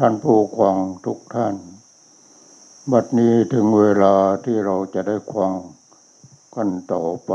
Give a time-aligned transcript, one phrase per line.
[0.00, 1.56] ท่านผู้ควังทุกท่าน
[2.92, 5.52] บัดนี้ถึงเวลาที่เราจะได้ควัง
[6.54, 7.32] กันต่อไป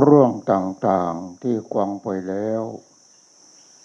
[0.00, 2.62] เรื่องต่างๆที่ควังไปแล้ว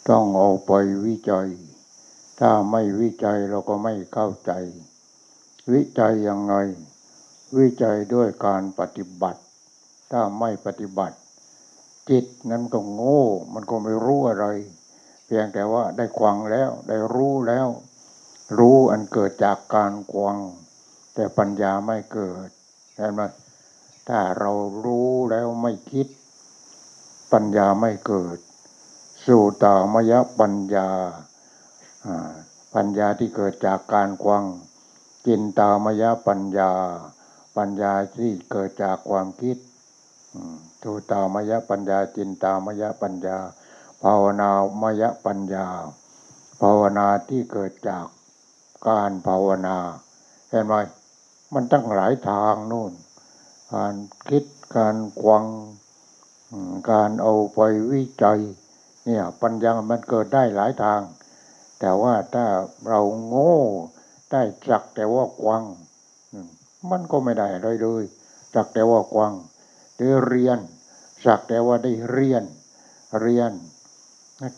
[0.10, 0.72] ต้องเอาไป
[1.06, 1.50] วิจัย
[2.40, 4.52] ถ้าไม่วิจัยเราก็ไม่เข้าใจ
[5.74, 6.56] วิจัยยังไง
[7.58, 9.42] วิจัยด้วยการปฏิบัติ
[10.12, 11.18] ถ้าไม่ปฏิบัติ
[12.10, 13.24] จิตนั้นก็โง่
[13.54, 14.46] มันก็ไม่รู้อะไร
[15.26, 17.68] เพียงแต่ว่าได้ควังแล้ว ได้รู้แล้ว
[18.58, 20.38] รู้อันเกิดจากการควัง
[21.14, 22.50] แต่ปัญญาไม่เกิด
[22.96, 23.22] เห็นไหม
[24.08, 24.52] ถ้าเรา
[24.86, 26.08] รู้แล้วไม่คิด
[27.34, 28.38] ปัญญาไม่เกิด
[29.26, 30.90] สู่ตามยปัญญา
[32.06, 32.32] อ่า
[32.76, 34.44] ปัญญาที่เกิดจากการควัง
[35.28, 36.72] กินตามยปัญญา
[37.58, 39.58] ปัญญาที่เกิดจากความคิด
[40.86, 43.38] ทูตามยปัญญาจินตามยปัญญา
[44.04, 44.50] ภาวนา
[44.82, 45.68] มยปัญญา
[46.62, 48.06] ภาวนาที่เกิดจาก
[48.88, 49.78] การภาวนา
[50.50, 50.74] เห็นไหม
[51.54, 52.94] มันตั้งหลายทางนู่น
[53.74, 53.96] การ
[54.30, 54.44] คิด
[54.76, 55.46] การควัง
[56.92, 57.60] การเอาไป
[57.92, 58.40] วิจัย
[59.06, 61.02] เนี่ยปัญญามันเกิดได้หลายทาง
[61.80, 62.46] แต่ว่าถ้า
[62.88, 63.56] เราโง่
[64.32, 65.64] ได้จักแต่ว่าควัง
[66.90, 68.04] มันก็ไม่ได้เลยเลย
[68.56, 69.34] จักแต่ว่าควัง
[69.98, 70.60] ได้เรียน
[71.26, 72.44] สักแต่ว่าได้เรียน
[73.22, 73.52] เรียน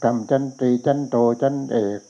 [0.04, 2.02] กรรมชั้นตรีชั้นโตชั้นเอก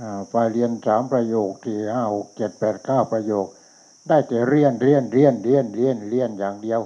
[0.00, 3.46] อ่าไปเรียนสามประโยคที่ห้าหกเจ็ดแปดเก้าประโยค
[4.08, 6.80] ได้แต่เรียนเรียนเรียนเรียนเรียนเรียนอย่างเดียว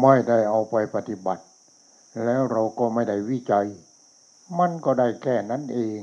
[0.00, 1.42] ไม่ได้เอาไปปฏิบัติ
[2.24, 3.66] แล้วเราก็ไม่ได้วิจัย
[4.58, 5.98] มันก็ได้แค่นั้นเอง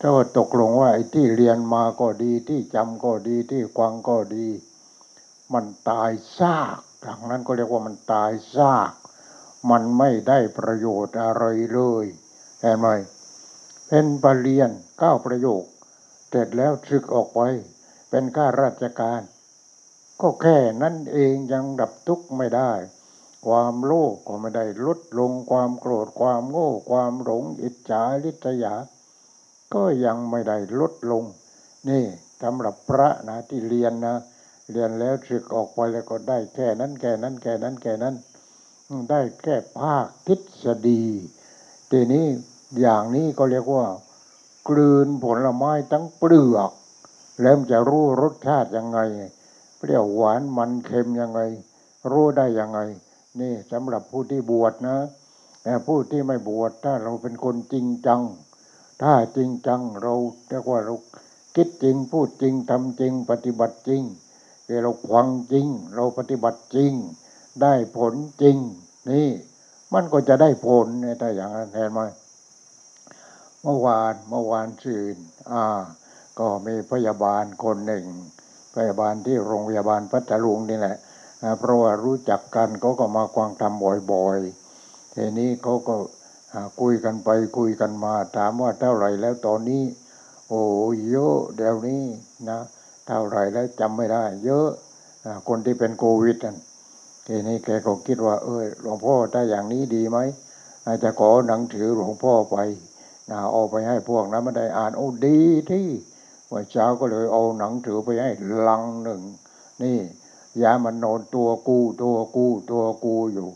[0.00, 4.48] ถ้าว่าตกลงว่าไอ้ที่เรียนมาก็ดีที่จำก็ดีที่ควังก็ดี
[5.52, 8.92] มันตายซาก ดังนั้นก็เรียกว่ามันตายซาก
[9.70, 11.44] มันไม่ได้ประโยชน์อะไร
[11.74, 12.04] เลย
[12.60, 12.86] เห็นไหม
[13.88, 15.64] เป็นปรริญญาเก้าประโยค
[16.28, 17.40] เสร็จแล้วศึกออกไป
[18.10, 19.20] เป็นข้าราชการ
[20.20, 22.72] ก็แค่นั้นเองยังดับทุกข์ไม่ได้
[23.46, 28.74] ความโลภก็ไม่ได้ลดลงความโกรธความโง่ ความหลงอิจฉาริษยา
[29.74, 31.24] ก็ยังไม่ได้ลดลง
[31.88, 32.04] นี่
[32.42, 34.16] สำหรับพระนะที่เรียนนะ
[34.72, 38.14] เรียนแล้วศึกออกไปแล้วก็ได้แค่นั้นแค่นั้นแค่นั้นแค่นั้น
[39.10, 41.02] ได้แค่ภาคทฤษฎี
[41.90, 42.26] ทีนี้
[42.80, 43.86] อย่างนี้ก็เรียกว่า
[44.68, 46.70] กลืนผลไม้ทั้งเปลือก
[47.42, 48.98] แล้วจะรู้รสชาติยังไง
[49.78, 51.40] เปรี้ยวหวานมันเค็มยังไง
[52.10, 52.80] รู้ได้ยังไง
[53.40, 54.96] นี่สำหรับผู้ที่บวชนะ
[55.62, 58.22] แต่ผู้ที่ไม่บวชถ้าเราเป็นคนจริงจัง
[59.02, 60.14] ถ้าจริงจังเรา
[60.48, 60.94] เรียกว่าเรา
[61.54, 64.02] คิดจริงพูดจริงทำจริงปฏิบัติจริง
[64.82, 66.92] เราควังจริง เราปฏิบัติจริง
[67.62, 68.56] ได้ผลจริง
[69.10, 69.28] นี่
[69.94, 72.00] มันก็จะได้ผลเนี่ยถ้าอย่างนั้นเห็นไหม
[73.62, 75.16] เมื่อวานเมื่อวานซื่น
[75.52, 75.64] อ่า
[76.38, 78.04] ก็มีพยาบาลคนหนึ่ง
[78.74, 80.96] พยาบาลที่โรงพยาบาลพัทลุงนี่แหละ
[81.58, 85.94] เพราะว่ารู้จักกันเขาก็มาควางทำบ่อยๆทีนี้เขาก็
[86.80, 87.28] คุยกันไป
[87.58, 89.82] คุยกันมา ถามว่าเท่าไหร่แล้วตอนนี้
[90.48, 90.62] โอ้
[91.08, 92.04] เยอะเดี๋ยวนี้
[92.50, 92.60] นะ
[93.08, 94.68] เท่าไรแล้วจำไม่ได้ เยอะ
[95.24, 96.56] อคนที่เป็นโควิดนั่น
[97.26, 100.18] ทีนี้แกก็คิดว่า เออหลวงพ่อถ้อย่างนี้ดีไหม
[100.86, 102.56] อาจจะขอหนังสือหลวงพ่อไป
[103.30, 105.38] นะเอาไปให้พวกนั้นไม่ได้อ่านโอ้ดี
[105.70, 105.88] ที่
[106.52, 108.30] วันเช้าก็เลยเอาหนังสือไปให้
[108.68, 109.20] ลังหนึ่ง
[109.82, 109.98] นี่
[110.62, 113.48] ยามันนอนตัวกู้ตัวกู้ตัวกู้อยู่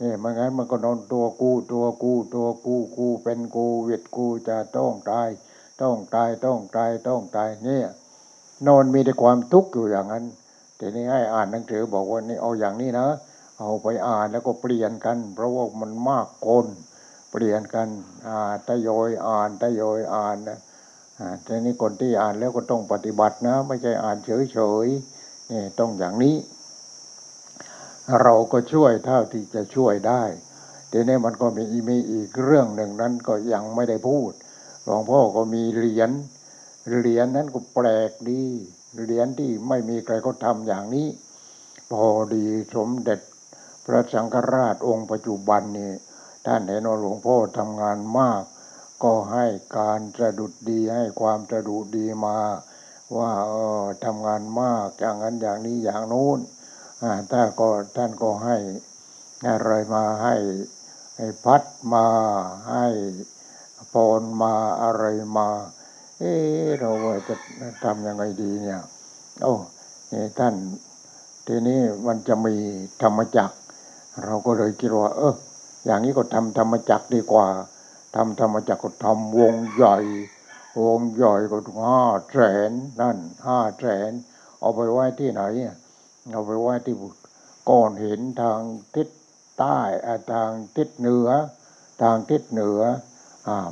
[0.00, 5.28] นี่ไม่งั้นมันก็นอนตัวกู้ตัวกู้ตัวกู้กู้เป็นกูวิดกูจะต้องตาย
[5.80, 7.86] ต้องตายต้องตายต้องตายเนี่ย
[8.68, 10.24] นอนมีแต่ความทุกข์อยู่อย่างนั้น
[10.78, 13.06] ทีนี้ให้อ่านหนังสือบอกว่านี่เอาอย่างนี้นะ
[13.60, 16.66] เอาไปอ่านแล้วก็เปลี่ยนกัน เพราะว่ามันมากคน
[17.30, 17.88] เปลี่ยนกัน
[18.26, 20.58] อ่าทยอยอ่านทยอยอ่านนะ
[21.18, 24.16] อ่าทีนี้คนที่อ่านแล้วก็ต้องปฏิบัตินะ ไม่ใช่อ่าน
[24.52, 26.36] เฉยๆนี่ต้องอย่างนี้
[28.22, 30.22] เราก็ช่วยเท่าที่จะช่วยได้
[30.92, 34.32] ทีนี้มันก็มีมีอีกเรื่องหนึ่งนั้นก็ยังไม่ได้พูด
[34.82, 36.10] หลวงพ่อก็มีเหรียญ
[36.88, 38.42] เหรียญนั้นก็แปลกดี
[39.02, 41.08] เหรียญที่ไม่มีใครเขาทำอย่างนี้
[41.90, 42.04] พอ
[42.34, 42.44] ดี
[42.74, 43.20] สมเด็จ
[43.84, 45.92] พระสังฆราชองค์ปัจจุบันนี่
[46.46, 48.42] ท่านเห็นว่าหลวงพ่อทำงานมาก
[49.02, 49.46] ก็ให้
[49.78, 52.38] การสะดุดดีให้ความสะดุดดีมา
[53.16, 56.38] ว่าเออทำงานมากอย่างนั้นอย่างนี้อย่างนู้น
[57.02, 58.56] อ่าถ้าก็ท่านก็ให้
[59.48, 60.36] อะไรมาให้
[61.16, 61.62] ให้พัด
[61.94, 62.06] มา
[62.70, 62.86] ให้
[63.92, 65.04] พรมาอะไร
[65.36, 65.48] มา
[66.24, 66.30] เอ
[66.66, 67.34] อเราว่าจะ
[67.84, 68.80] ทำยังไงดีเนี่ย
[69.42, 69.54] โอ้
[70.12, 70.54] นี่ท่าน
[71.46, 72.54] ทีนี้มันจะมี
[73.02, 73.56] ธรรมจักร
[74.24, 75.34] เราก็เลยคิดว่า เออ
[75.84, 77.48] อย่างนี้ก็ทำธรรมจักรดีกว่า
[78.16, 79.96] ทำธรรมจักรก็ทำวงใหญ่
[80.86, 82.38] วงใหญ่ก็ห้าแส
[82.68, 82.70] น
[83.00, 84.10] นั่นห้าแสน
[84.60, 85.42] เอาไปไว้ที่ไหน
[86.32, 86.96] เอาไปไว้ที่
[87.68, 88.60] ก้อนหินทาง
[88.94, 89.08] ทิศ
[89.58, 89.78] ใต้
[90.32, 91.28] ทางทิศเหนือ
[92.02, 92.80] ทางทิศเหนือ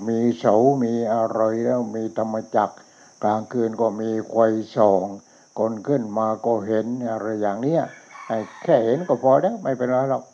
[0.08, 0.54] มีเสา
[0.84, 2.76] มีอะไรแล้วมีธรรมจักร
[3.24, 4.36] กลางคืนก็มีไฟ
[4.76, 5.02] ส่อง
[5.58, 7.82] คนขึ้นมาก็เห็นอะไรอย่างเนี้ย
[8.62, 10.24] แค่เห็นก็พอแล้วไม่เป็นไรหรอก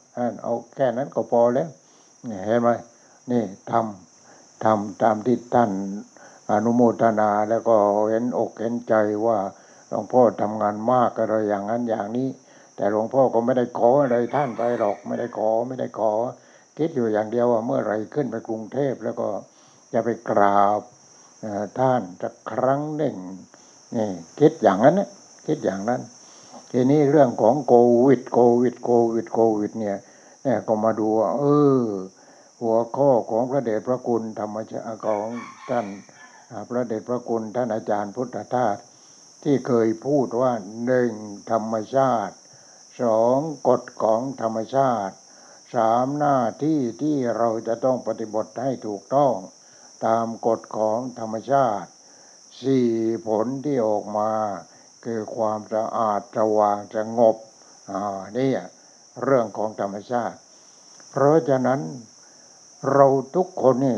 [0.42, 1.68] เอาแค่นั้นก็พอแล้ว
[2.46, 2.70] เห็นไหม
[3.30, 5.70] นี่ทำทำตามที่ท่าน
[6.52, 7.76] อนุโมทนาแล้วก็
[8.10, 8.94] เห็นอกเห็นใจ
[9.26, 9.38] ว่า
[9.88, 12.28] หลวงพ่อทำงานมากอะไรอย่างนั้นอย่างนี้
[12.76, 16.12] แต่หลวงพ่อก็ไม่ได้ขออะไรท่านไปหรอก ไม่ได้ขอไม่ได้ขอ
[16.78, 19.28] คิดอยู่อย่างเดียวว่าเมื่อไรขึ้นไปกรุงเทพแล้วก็
[19.92, 20.80] จะไปกราบ
[21.78, 23.16] ท่านสักครั้งหนึ่ง
[23.96, 24.08] นี่
[24.40, 25.08] คิดอย่างนั้นนะ
[25.46, 26.00] คิดอย่างนั้น
[26.72, 27.74] ทีนี้เรื่องของโค
[28.06, 29.98] วิด โควิด โควิด โควิด เนี่ย
[30.42, 31.42] เนี่ยก็มาดูว่าเอ
[31.82, 31.84] อ
[32.60, 35.26] หัวข้อของพระเดชพระคุณธรรมชาของ
[35.70, 35.86] ท่าน
[36.68, 38.76] พระเดชพระคุณท่านอาจารย์พุทธทาส
[39.42, 40.52] ที่เคยพูดว่า
[40.84, 41.12] หนึ่ง
[41.50, 42.34] ธรรมชาติ
[43.02, 43.38] สอง
[43.68, 45.16] กฎของธรรมชาติ
[45.74, 49.34] สามหน้าที่ที่เราจะต้องปฏิบัติให้ถูกต้อง
[50.06, 51.90] ตามกฎของธรรมชาติ
[52.62, 52.88] สี่
[53.26, 54.30] ผลที่ออกมา
[55.04, 57.36] คือความสะอาดสว่างสงบ
[57.90, 58.52] อ่านี่
[59.22, 60.38] เรื่องของธรรมชาติ
[61.10, 61.80] เพราะฉะนั้น
[62.92, 63.06] เรา
[63.36, 63.96] ทุกคนนี่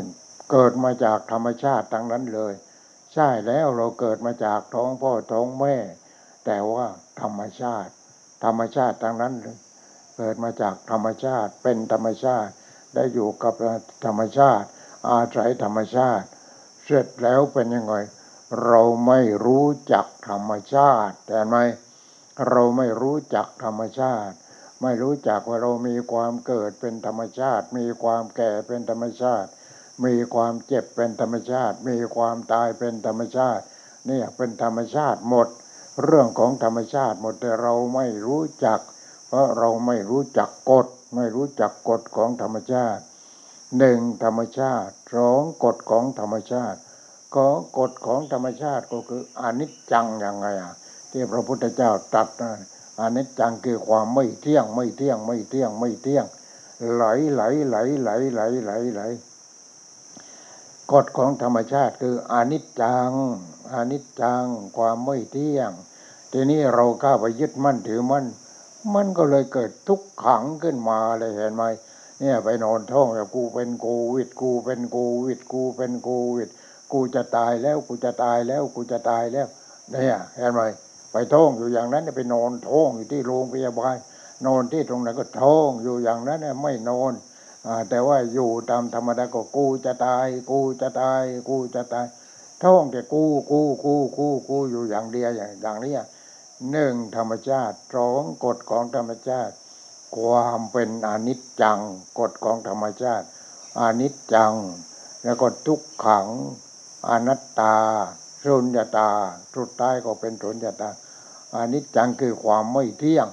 [0.51, 2.53] เกิดมาจากธรรมชาติทั้งนั้นเลย
[3.13, 5.75] ใช่แล้วเราเกิดมาจากท้องพ่อท้องแม่
[6.45, 6.85] แต่ว่า
[7.21, 7.91] ธรรมชาติ
[8.43, 9.57] ธรรมชาติทั้งนั้นเลย
[10.23, 12.51] เกิดมาจากธรรมชาติ เป็นธรรมชาติ
[12.95, 13.53] ได้อยู่กับ
[14.05, 14.67] ธรรมชาติ
[15.09, 16.27] อาศัยธรรมชาติ
[16.83, 17.95] เสร็จแล้วเป็นยังไง
[18.65, 21.55] เราไม่รู้จักธรรมชาติ แต่ไหม
[22.49, 24.35] เราไม่รู้จักธรรมชาติ
[24.81, 29.49] ไม่รู้จักว่าเรามีความเกิดเป็นธรรมชาติ มีความแก่เป็นธรรมชาติ
[30.05, 33.63] มีความเจ็บเป็นธรรมชาติ มีความตายเป็นธรรมชาติ
[34.07, 35.47] เนี่ยเป็นธรรมชาติหมด
[36.03, 38.79] เรื่องของธรรมชาติหมดแต่เราไม่รู้จัก
[39.31, 43.03] เพราะเราไม่รู้จักกฎ ไม่รู้จักกฎของธรรมชาติ
[43.77, 46.79] หนึ่งธรรมชาติสองกฎของธรรมชาติ
[47.35, 50.73] ของกฎของธรรมชาติก็คืออนิจจังยังไงอะ
[51.11, 52.51] ที่พระพุทธเจ้าตรัสนะ
[53.01, 56.25] อนิจจังคือความไม่เที่ยงไม่เที่ยงไม่เที่ยงไม่เที่ยง
[56.93, 59.01] ไหลไหลไหลไหลไหลไหลไหล
[60.91, 63.11] กฎของธรรมชาติคืออนิจจัง
[63.73, 64.45] อนิจจัง
[64.77, 65.71] ความไม่เที่ยง
[66.31, 68.25] ทีนี้เราเข้าไปยึดมั่นถือมั่น
[68.95, 71.63] มันก็เลยเกิดทุกขังขึ้นมาเลยเห็นไหม
[72.19, 76.49] เนี่ยไปนอนท้องแบบกูเป็นโควิด กูเป็นโควิด กูเป็นโควิด
[76.91, 79.47] กูจะตายแล้วกูจะตายแล้วกูจะตายแล้ว
[79.91, 80.61] เนี่ยเห็นไหม
[81.11, 83.95] ไปท้องอยู่อย่างนั้นเนี่ยไปนอนท้องอยู่ที่โรงพยาบาล
[84.47, 87.13] นอนที่ตรงไหนก็ท้องอยู่อย่างนั้นเนี่ยไม่นอน
[87.67, 92.05] อแต่ว่าอยู่ตามธรรมดาก็กูจะตาย กูจะตาย กูจะตาย
[92.63, 95.93] ท้องแต่กูกูกูกูกูอยู่อย่างเดียวอย่างอย่างนี้
[96.69, 99.55] หนึ่งธรรมชาติสองกฎของธรรมชาติ
[100.17, 101.79] ความเป็นอนิจจัง
[102.19, 103.25] กฎของธรรมชาติ
[103.79, 104.53] อนิจจัง
[105.23, 106.27] แล้วก็ทุกขัง
[107.09, 107.75] อนัตตา
[108.43, 109.09] สุญญตา
[109.55, 110.89] สุดท้ายก็เป็นสุญญตา
[111.55, 113.27] อนิจจังคือความไม่เที่ยง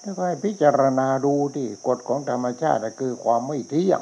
[0.00, 4.00] แล้วก็ให้พิจารณาดูที่กฎของธรรมชาติคือความไม่เที่ยง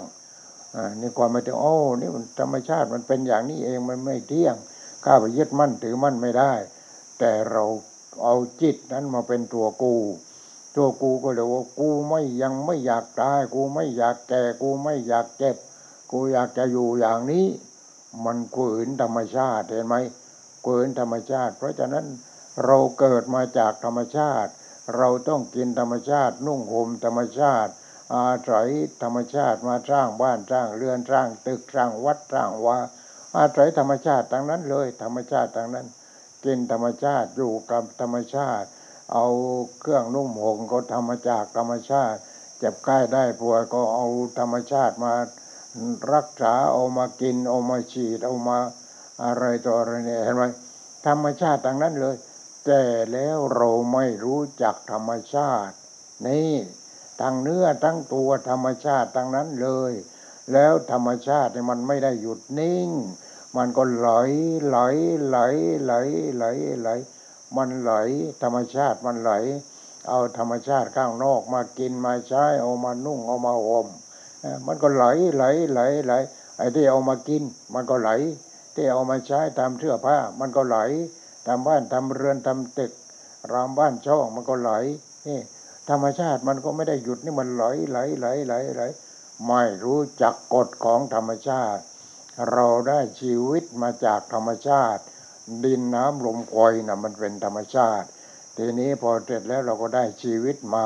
[0.76, 4.55] อ่านี่ความไม่เที่ยงโอ้นี่มันธรรมชาติมันเป็นอย่างนี้เองมันไม่เที่ยง
[5.05, 6.52] ข้าไปยึดมั่นถือมั่นไม่ได้
[7.19, 7.64] แต่เรา
[8.23, 9.95] เอาจิตนั้นมาเป็นตัวกู
[10.76, 15.57] ตัวกูก็เลยว่ากูไม่ยังไม่อยากตาย กูไม่อยากแก่กูไม่อยากเจ็บ
[16.12, 17.47] กูอยากจะอยู่อย่างนี้
[18.25, 19.97] มันฝืนธรรมชาติเห็นไหม
[20.64, 22.07] ฝืนธรรมชาติ เพราะฉะนั้น
[22.64, 24.50] เราเกิดมาจากธรรมชาติ
[24.97, 27.73] เราต้องกินธรรมชาติ นุ่งห่มธรรมชาติ
[28.14, 28.69] อาศัย
[29.02, 32.79] ธรรมชาติมาสร้างบ้านสร้างเรือนสร้างตึกสร้างวัดสร้างวา
[33.37, 35.87] อาศัยธรรมชาติทั้งนั้นเลย ธรรมชาติทั้งนั้น
[36.44, 38.68] กินธรรมชาติอยู่กับธรรมชาติ
[39.12, 39.26] เอา
[39.80, 42.18] เครื่องนุ่มห่มก็ทำมาจากธรรมชาติ
[42.59, 44.06] เจ็บไข้ได้ป่วยก็เอา
[44.38, 45.14] ธรรมชาติมา
[46.12, 48.59] รักษาเอามากินเอามาฉีดเอามา
[49.25, 50.44] อะไรต่ออะไรเนี่ยเห็นไหม
[51.06, 52.16] ธรรมชาติทั้งนั้นเลย
[52.66, 52.82] แต่
[53.12, 55.75] แล้วเราไม่รู้จักธรรมชาติ
[56.26, 56.54] นี่
[57.20, 59.92] ทั้งเนื้อทั้งตัวธรรมชาติทั้งนั้นเลย
[60.52, 62.90] แล้วธรรมชาติมันไม่ได้หยุดนิ่ง
[63.57, 64.11] มันก็ไหล
[64.66, 64.78] ไหล
[65.28, 65.38] ไหล
[65.85, 65.92] ไหล
[66.37, 66.45] ไหล
[66.80, 66.88] ไหล
[67.57, 67.92] มันไหล
[68.42, 69.33] ธรรมชาติมันไหล
[70.09, 73.87] เอาธรรมชาติข้างนอกมากินมาใช้ เอามานุ่งเอามาห่ม
[74.66, 75.04] มันก็ไหล
[75.35, 76.12] ไหลไหลไหล
[76.59, 77.42] ไอ้ที่เอามากิน
[77.75, 78.11] มันก็ไหล
[78.75, 80.78] ที่เอามาใช้ทำเสื้อผ้า มันก็ไหล
[81.47, 82.92] ทำบ้านทำเรือนทำตึก
[83.52, 84.71] รามบ้านช่องมันก็ไหล
[85.26, 85.40] นี่
[85.88, 88.83] ธรรมชาติมันก็ไม่ได้หยุดนี่มันไหลไหลไหลไหลไหล
[89.47, 91.83] ไม่รู้จักกฎของธรรมชาติ
[92.50, 95.02] เราได้ชีวิตมาจากธรรมชาติ
[95.64, 98.06] ดินน้ำลมคอยนะมันเป็นธรรมชาติ
[98.56, 100.85] ทีนี้พอเสร็จแล้วเราก็ได้ชีวิตมา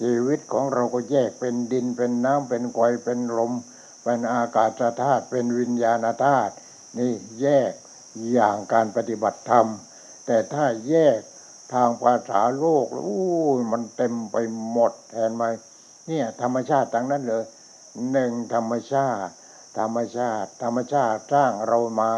[0.00, 3.52] ชีวิตของเราก็แยกเป็นดินเป็นน้ำเป็นควยเป็นลม
[4.02, 4.70] เป็นอากาศ
[5.00, 6.54] ธาตุเป็นวิญญาณธาตุ
[6.98, 7.72] นี่แยก
[8.32, 9.66] อย่างการปฏิบัติธรรม
[10.26, 11.20] แต่ถ้าแยก
[11.72, 13.24] ทางภาษาโลกแล้วอู้
[13.72, 14.36] มันเต็มไป
[14.70, 15.44] หมดเห็นไหม
[16.06, 17.44] เนี่ยธรรมชาติทั้งนั้นเลย
[18.12, 19.32] หนึ่งธรรมชาติ
[19.78, 22.12] ธรรมชาติ ธรรมชาติสร้างเรามา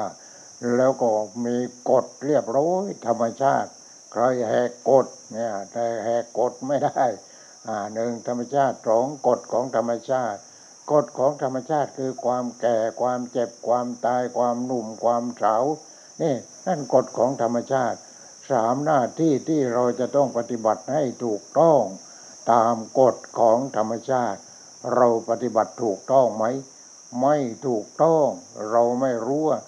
[0.76, 1.10] แล้วก็
[1.44, 1.56] มี
[1.90, 3.70] กฎเรียบร้อยธรรมชาติ
[4.12, 7.02] ใครแหกกฎเนี่ยแต่แหกกฎไม่ได้
[7.66, 10.40] อ่าหนึ่งธรรมชาติสองกฎของธรรมชาติ
[10.92, 15.64] กฎของธรรมชาติคือความแก่ความเจ็บความตายความหนุ่มความสาว
[16.22, 16.34] นี่
[16.66, 17.98] นั่นกฎของธรรมชาติ
[18.50, 21.80] สามหน้าที่ที่เราจะต้องปฏิบัติให้ถูกต้อง
[22.52, 24.40] ตามกฎของธรรมชาติ
[24.94, 26.44] เราปฏิบัติถูกต้องไหม
[27.20, 28.28] ไม่ถูกต้อง
[28.70, 29.58] เราไม่รู้ว่า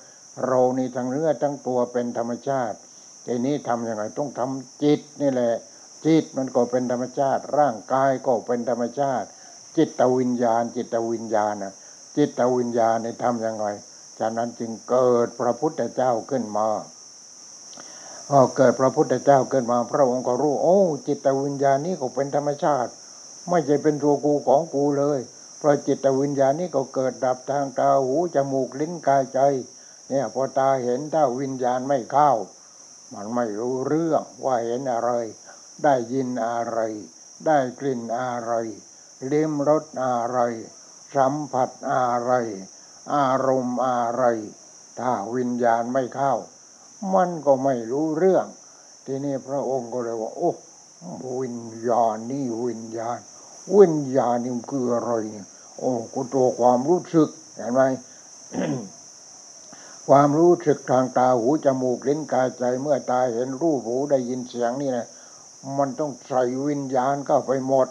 [0.47, 2.79] เรานี่ทั้งเนื้อทั้งตัวเป็นธรรมชาติ
[3.27, 5.55] ทีนี้ทำยังไงต้องทำจิตนี่แหละ
[6.07, 9.29] จิตมันก็เป็นธรรมชาติ ร่างกายก็เป็นธรรมชาติ
[9.77, 11.75] จิตวิญญาณ จิตวิญญาณนะ
[12.17, 13.67] จิตวิญญาณนี่ทำยังไง
[14.19, 16.69] ฉะนั้นจึงเกิดพระพุทธเจ้าขึ้นมา
[18.29, 22.91] พอเกิดพระพุทธเจ้าขึ้นมา พระองค์ก็รู้ โอ้ จิตวิญญาณนี้ก็เป็นธรรมชาติ
[23.51, 25.19] ไม่ใช่เป็นตัวกูของกูเลย
[25.59, 29.41] เพราะจิตวิญญาณนี้ก็เกิดดับทางตาหูจมูกลิ้นกายใจ
[30.09, 32.31] เนี่ยพอตาเห็นถ้าวิญญาณไม่เข้า
[33.15, 35.11] มันไม่รู้เรื่องว่าเห็นอะไร
[35.83, 36.79] ได้ยินอะไร
[37.47, 38.53] ได้กลิ่นอะไร
[39.31, 40.39] ลิ้มรสอะไร
[41.15, 42.33] สัมผัสอะไร
[43.15, 44.25] อารมณ์อะไร
[44.99, 46.35] ถ้าวิญญาณไม่เข้า
[47.15, 48.47] มันก็ไม่รู้เรื่อง
[49.07, 50.53] ทีนี้พระองค์ก็เลยว่า โอ้
[51.41, 51.59] วิญ
[51.89, 53.19] ญาณนี่วิญญาณ
[53.75, 55.47] วิญญาณนี่มันคืออะไรเนี่ย
[55.79, 57.83] โอ้ก็ตัวความรู้สึกเห็นไหม
[60.09, 65.07] ความรู้สึกทางตาหูจมูกลิ้นกายใจเมื่อตาเห็นรูปหูได้ยินเสียงนี่นะ
[65.79, 67.89] มันต้องใส่วิญญาณเข้าไปหมด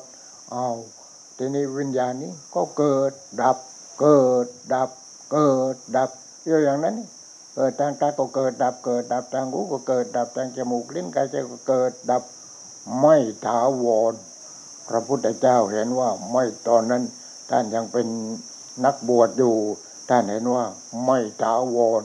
[0.52, 0.68] เอา
[1.38, 3.58] ทีนี้วิญญาณนี้ก็เกิดดับ
[4.02, 4.90] เกิดดับ
[5.32, 6.10] เกิดดับ
[6.46, 7.08] อยู่อย่างนั้นนี่
[7.56, 12.24] เกิดทางตาก็เกิดดับเกิดดับทางหูก็เกิดดับทางจมูกลิ้นกายใจก็เกิดดับ
[13.00, 13.16] ไม่
[13.46, 14.14] ถาวร
[14.90, 17.04] พระพุทธเจ้าเห็นว่าไม่ตอนนั้น
[17.50, 18.08] ท่านยังเป็น
[18.86, 19.56] นักบวชอยู่
[20.10, 20.66] ท่านเห็นว่า
[21.06, 22.04] ไม่ถาวร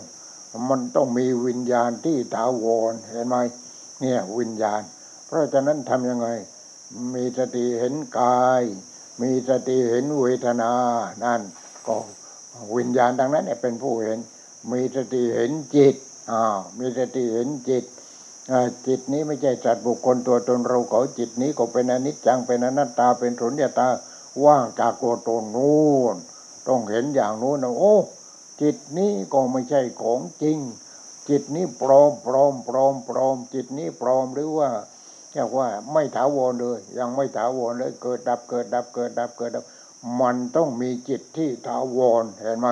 [0.69, 3.37] มันต้องมีวิญญาณที่ถาวรเห็นไหม
[4.01, 4.81] เนี่ยวิญญาณ
[5.27, 6.29] เพราะฉะนั้นทำยังไง
[7.15, 8.63] มีสติเห็นกาย
[9.23, 10.73] มีสติเห็นเวทนา
[11.25, 11.41] นั่น
[11.87, 11.97] ก็
[12.77, 14.19] วิญญาณดังนั้นเนี่ยเป็นผู้เห็น
[14.73, 15.95] มีสติเห็นจิต
[16.31, 16.43] อ่า
[16.79, 17.85] มีสติเห็นจิต
[18.87, 23.89] จิตนี้ไม่ใช่จัดบุคคลตัวตนเราเขาจิตนี้ก็เป็นอนิจจังเป็นอนัตตาเป็นสุญญตา
[24.45, 26.17] ว่างจากตัวตนนู้น
[26.69, 27.97] ต้องเห็นอย่างนู้นนะโอ้
[28.63, 30.59] จิตนี้ก็ไม่ใช่ของจริง
[31.29, 34.71] จิตนี้ปลอมปลอมปลอมปลอม จิตนี้ปลอมหรือว่า
[35.33, 39.65] เรียกว่าไม่ถาวรเลย ยังไม่ถาวรเลย เกิดดับเกิดดับเกิดดับเกิดดับ
[40.21, 42.69] มันต้องมีจิตที่ถาวรเห็นไหม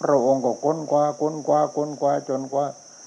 [0.00, 2.64] พระองค์ก็ค้นคว้าค้นคว้าค้นคว้าจนกว่า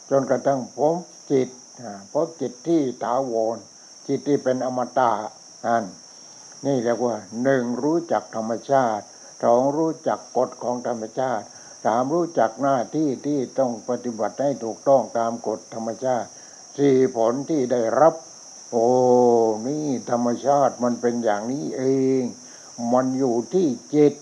[0.10, 0.98] จนกระทั่งพบ
[1.32, 1.50] จิต
[1.84, 3.58] อ่าพบจิตที่ถาวร
[4.08, 5.12] จิตที่เป็นอมตะ
[5.66, 5.86] นั่น
[6.66, 9.06] นี่เรียกว่าหนึ่งรู้จักธรรมชาติ
[9.44, 11.46] สองรู้จักกฎของธรรมชาติ
[11.86, 16.28] สามรู้จักหน้าที่ที่ต้องปฏิบัติให้ถูกต้องตามกฎธรรมชาติ
[16.78, 18.14] สี่ผลที่ได้รับ
[18.72, 18.88] โอ้
[19.68, 21.84] นี่ธรรมชาติมันเป็นอย่างนี้เอ
[22.22, 22.24] ง
[22.94, 24.14] มันอยู่ที่จิต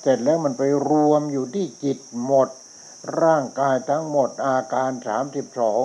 [0.00, 2.48] เสร็จแล้วมันไปรวมอยู่ที่จิตหมด
[3.22, 5.84] ร่างกายทั้งหมดอาการสามสิบสอง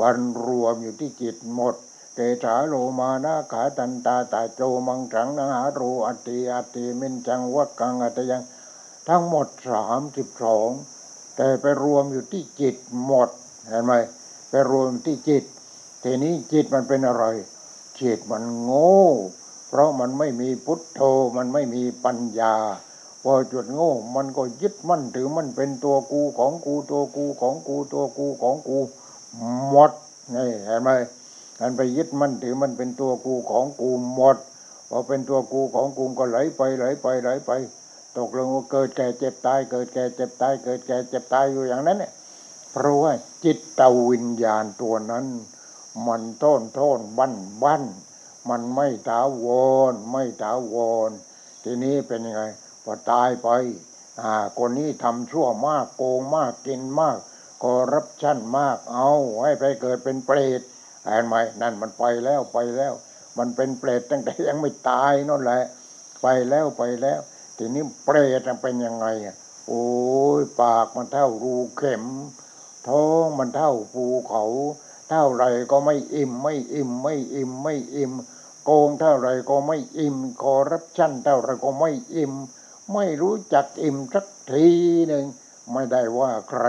[0.00, 1.74] ปันรวมอยู่ที่จิตหมด
[2.14, 8.42] เกสาโลมานาขาตันตาตาโจมังสังนาหารูอัติอัติมินจังวักกังอัตยัง
[9.08, 10.70] ทั้งหมดสามสิบสอง
[11.36, 13.30] แต่ไปรวมอยู่ที่จิตหมด
[13.68, 13.92] เห็นไหม
[14.50, 15.44] ไปรวมที่จิต
[16.02, 17.24] ทีนี้จิตมันเป็นอะไร
[18.00, 18.92] จิตมันโง่
[19.68, 21.00] เพราะมันไม่มีพุทโธ
[21.36, 22.54] มันไม่มีปัญญา
[23.22, 28.78] พอจุดโง่ มันก็ยึดมั่นถือมันเป็นตัวกูของกูตัวกูของกูตัวกูของกู
[29.70, 29.90] หมด
[30.34, 30.90] นี่เห็นไหม
[31.60, 34.36] มันไปยึดมั่นถือมันเป็นตัวกูของกูหมด
[34.88, 37.50] พอเป็นตัวกูของกูก็ไหลไปไหลไปไหลไป
[38.16, 42.12] ตกลงว่าเกิดแก่เจ็บตาย เกิดแก่เจ็บตาย เกิดแก่เจ็บตายอยู่อย่างนั้นเนี่ย
[42.72, 43.12] เพราะว่า
[43.44, 45.26] จิตตวิญญาณตัวนั้น
[46.06, 47.84] มันโทนโทนบั้นบั้น
[48.48, 49.46] มันไม่ถาว
[49.90, 50.74] รไม่ถาว
[51.08, 51.10] ร
[51.64, 52.42] ทีนี้เป็นยังไง
[52.84, 53.48] พอตายไป
[54.20, 57.18] อ่าคนนี้ทำชั่วมากโกงมากกินมาก
[57.62, 59.10] คอรับชั่นมากเอา
[59.42, 60.60] ให้ไปเกิดเป็นเปรต
[61.04, 62.92] เห็นไหมนั่นมันไปแล้วไปแล้ว
[63.38, 65.62] มันเป็นเปรตตั้งแต่ยังไม่ตายนั่นแหละ
[66.22, 67.20] ไปแล้วไปแล้ว
[67.58, 69.06] ทีนี้เปรตเป็นยังไง
[69.68, 69.86] โอ้
[70.40, 72.04] ยปากมันเท่ารูเข็ม
[72.88, 74.44] ท้องมันเท่าภูเขา
[75.10, 78.12] เท่าไรก็ไม่อิ่มไม่อิ่มไม่อิ่มไม่อิ่ม
[78.64, 82.32] โกงเท่าไรก็ไม่อิ่มคอรับชั่นเท่าไรก็ไม่อิ่ม
[82.92, 84.68] ไม่รู้จักอิ่มสักที
[85.08, 85.24] หนึ่ง
[85.72, 86.64] ไม่ได้ว่าใคร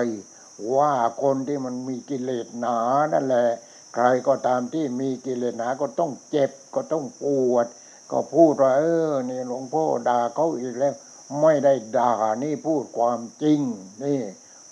[0.75, 2.77] ว่าคนที่มันมีกิเลสหนา
[3.13, 3.48] นั่นแหละ
[3.94, 7.68] ใครก็ตามที่มีกิเลสหนาก็ต้องเจ็บก็ต้องปวด
[8.12, 10.94] ก็พูดว่าเออนี่หลวงพ่อด่าเขาอีกแล้ว
[11.42, 13.59] ไม่ได้ด่านี่พูดความจริง
[14.03, 14.20] นี่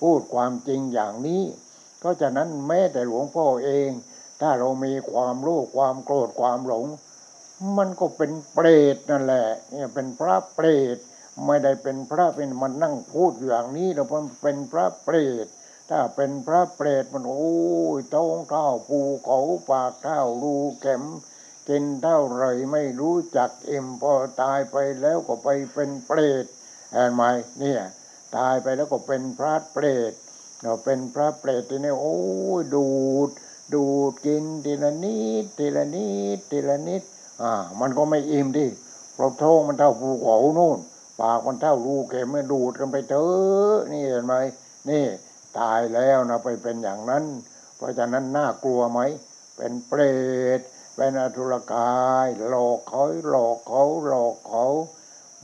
[0.01, 1.43] พูดความจริงอย่างนี้
[1.99, 3.89] เพราะฉะนั้นแม้แต่หลวงพ่อเอง
[4.41, 6.85] ถ้าเรามีความโลภความโกรธความหลง
[7.77, 10.97] มันก็เป็นเปรตนั่นแหละเนี่ยเป็นพระเปรต
[11.45, 15.45] ไม่ได้เป็นพระเป็นมันนั่งพูดอย่างนี้แล้วมันเป็นพระเปรต
[15.89, 17.49] ถ้าเป็นพระเปรตมันโอ้
[17.97, 21.04] ยท้องเท่าภูเขาปากเท่ารูเข็ม
[21.69, 26.45] กินเท่าไรไม่รู้จักเอ็มพอตายไปแล้วก็ไปเป็นเปรต
[26.93, 27.23] เห็นไหม
[27.60, 27.82] เนี่ย
[28.38, 30.13] ตายไปแล้วก็เป็นพระเปรต
[30.62, 32.17] เราเป็นพระเปรตทีนี้โอ้
[32.60, 32.88] ยดู
[33.28, 33.30] ด
[33.73, 37.04] ดูดกินทีละนิดทีละนิดทีละนิด
[37.41, 38.67] อ่ามันก็ไม่อิ่มดิ
[39.13, 40.80] เพราะท้องมันเท่าภูเขานู่น
[41.21, 44.36] ปากมันเท่ารูเข็มมันดูดกันไปเถอะนี่เห็นไหม
[44.89, 45.06] นี่
[45.57, 47.25] ตายแล้วนะไปเป็นอย่างนั้น
[47.77, 48.99] เพราะฉะนั้นน่ากลัวไหม
[49.55, 50.01] เป็นเปร
[50.57, 50.59] ต
[50.95, 54.65] เป็นอสุรกาย หลอกเขาหลอกเขาหลอกเขา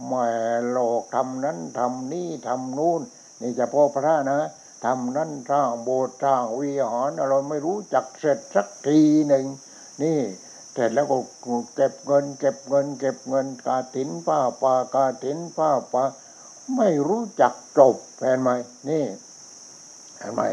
[0.06, 0.30] แหม่
[0.72, 3.02] หลอกทำนั้นทำนี่ทำนู่น
[3.42, 4.40] นี่จะพ่อพระนะ
[4.86, 9.46] ทำนั้นสร้างโบสถ์สร้างวิหารเราไม่รู้จักเสร็จสักทีหนึ่ง
[10.04, 10.20] นี่
[10.74, 11.18] เสร็จแล้วก็
[11.76, 16.04] เก็บเงิน เก็บเงิน เก็บเงินกาถินผ้าป่ากาถินผ้าป่า
[16.76, 18.50] ไม่รู้จักจบเห็นไหม
[18.90, 19.04] นี่
[20.26, 20.44] ห็นไหม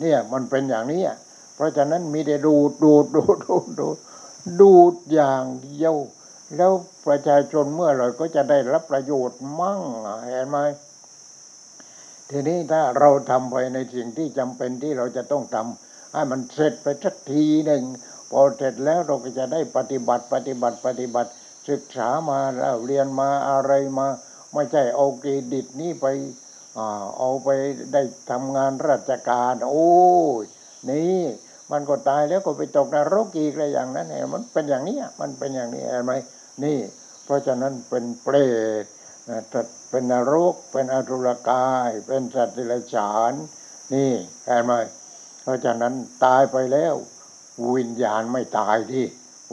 [0.00, 1.16] เนี่ยมันเป็นอย่างนี้อะ
[1.54, 3.96] เพราะฉะนั้นมีแต่ดูดดูดดูดดูดดูด
[4.60, 5.94] ดูดอย่างเดียว
[6.56, 6.72] แล้ว
[7.06, 9.80] ประชาชนเมื่อไหร่ก็จะได้รับประโยชน์มั่ง
[10.24, 10.58] เห็นไหม
[12.30, 17.82] ทีนี้ถ้าเราทำไปในสิ่งที่จำเป็นที่เราจะต้องทำให้มันเสร็จไปสักทีหนึ่ง
[18.30, 21.30] พอเสร็จแล้วเราก็จะได้ปฏิบัติปฏิบัติปฏิบัติ
[21.68, 24.06] ศึกษามาแล้วเรียนมาอะไรมา
[24.54, 26.06] ไม่ใช่เอาเครดิตนี้ไป
[27.18, 27.48] เอาไป
[27.92, 29.90] ได้ทำงานราชการ โอ้
[30.42, 30.44] ย
[30.90, 31.20] นี่
[31.72, 36.12] มันก็ตายแล้วก็ไปตกนรกอีกอะไรอย่างนั้นเนี่ยมันเป็นอย่างนี้มันเป็นอย่างนี้เห็นไหม
[36.64, 36.78] นี่
[37.24, 38.36] เพราะฉะนั้นเป็นเปร
[38.82, 38.84] ต
[39.90, 43.32] เป็นนรก เป็นอสุรกาย เป็นสัตว์ดิลฉาน
[43.94, 44.10] นี่
[44.46, 44.72] เห็นไหม
[45.42, 46.94] เพราะฉะนั้นตายไปแล้ว
[47.76, 49.04] วิญญาณไม่ตายที่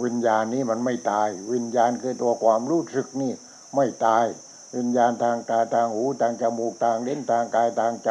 [0.03, 3.31] วิญญาณนี้มันไม่ตาย วิญญาณคือตัวความรู้สึกนี่
[3.75, 4.25] ไม่ตาย
[4.75, 8.09] วิญญาณทางตาทางหูทางจมูกทางลิ้นทางกายทางใจ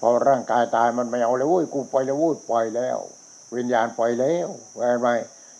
[0.00, 2.98] พอร่างกายตายมันไม่เอาเลยโว้ยกูไปแล้วโว้ยปล่อยแล้ว
[3.56, 5.06] วิญญาณปล่อยแล้วไว้ไป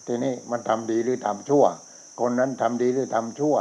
[0.06, 1.64] ทีนี้มันทำดีหรือทำชั่ว
[2.20, 3.56] คนนั้นทำดีหรือทำชั่ว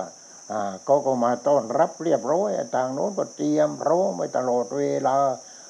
[0.51, 5.17] อ่าก็ก็มาต้อนรับเรียบร้อยทางโน้นก็เตรียมพร้อมไว้ตลอดเวลา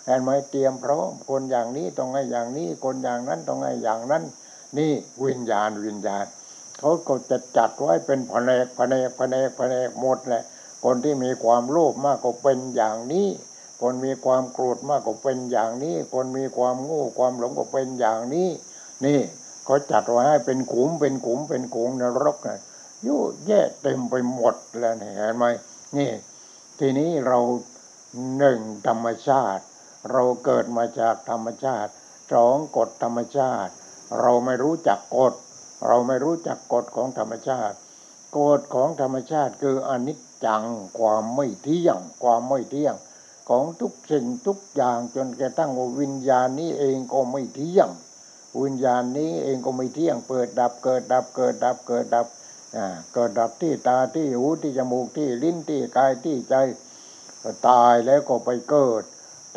[0.05, 4.23] เห็นไหมเตรียมพร้อมคนอย่างนี้ต้องให้อย่างนี้ คนอย่างนั้นต้องให้อย่างนั้น
[4.77, 4.91] นี่
[5.25, 6.25] วิญญาณวิญญาณ
[6.79, 10.43] เขาก็จะจัดไว้เป็นแผนกแผนกแผนกแผนกหมดแหละ
[10.83, 13.27] คนที่มีความโลภมากก็เป็นอย่างนี้
[13.81, 18.49] คนมีความโกรธมากก็เป็นอย่างนี้ คนมีความโง่ความหลงก็เป็นอย่างนี้
[19.05, 19.19] นี่
[19.65, 22.59] เขาจัดไว้ให้เป็นขุมเป็นขุมเป็นขุมนรกนะ
[23.05, 25.45] ยุ่แย่เต็มไปหมดแล้วเห็นไหม
[25.97, 26.11] นี่
[26.79, 27.39] ทีนี้เรา
[28.37, 29.63] หนึ่งธรรมชาติ
[30.11, 31.91] เราเกิดมาจากธรรมชาติ
[32.33, 33.71] สองกฎธรรมชาติ
[34.19, 35.33] เราไม่รู้จักกฎ
[35.87, 37.77] เราไม่รู้จักกฎของธรรมชาติ
[38.37, 40.63] กฎของธรรมชาติคืออนิจ จัง
[40.99, 42.95] ความไม่เที่ยง ความไม่เที่ยง
[43.49, 45.71] ของทุกสิ่งทุกอย่างจนกระทั่ง
[46.01, 47.89] วิญญาณนี้เองก็ไม่เที่ยง
[48.61, 52.27] วิญญาณนี้เองก็ไม่เที่ยง เปิดดับเกิดดับเกิดดับเกิดดับ
[52.75, 56.55] อ่าเกิดดับที่ตาที่หูที่จมูกที่ลิ้นที่กายที่ใจ
[57.67, 59.03] ตายแล้วก็ไปเกิด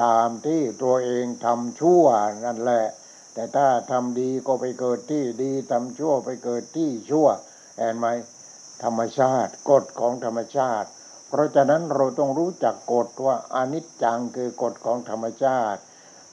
[0.05, 2.05] ตามที่ตัวเองทำชั่ว
[2.45, 2.87] นั่นแหละ
[3.35, 7.29] แต่ถ้าทำดีก็ไปเกิดที่ดีทำชั่วไปเกิดที่ชั่ว
[7.77, 8.07] เห็นไหม
[8.85, 10.89] ธรรมชาติกฎของธรรมชาติ
[11.29, 15.81] เพราะฉะนั้นเราต้องรู้จักกฎว่าอนิจจังคือกฎของธรรมชาติ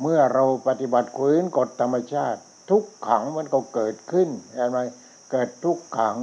[0.02, 4.80] เมื่อเราปฏิบัติขืนกฎธรรมชาติ ทุกขังมันก็เกิดขึ้นเห็นไหม
[5.32, 6.18] เกิดทุกขัง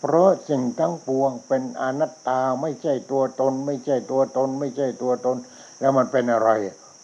[0.00, 5.36] เพราะสิ่งทั้งปวงเป็นอนัตตาไม่ใช่ตัวตน ไม่ใช่ตัวตน ไม่ใช่ตัวตน
[5.80, 6.50] แล้วมันเป็นอะไร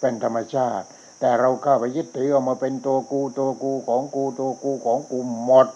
[0.01, 0.87] เป็นธรรมชาติ
[1.21, 5.69] แต่เราเข้าไปยึดถือเอามาเป็นตัวกูตัวกูของกูตัวกูของกูหมด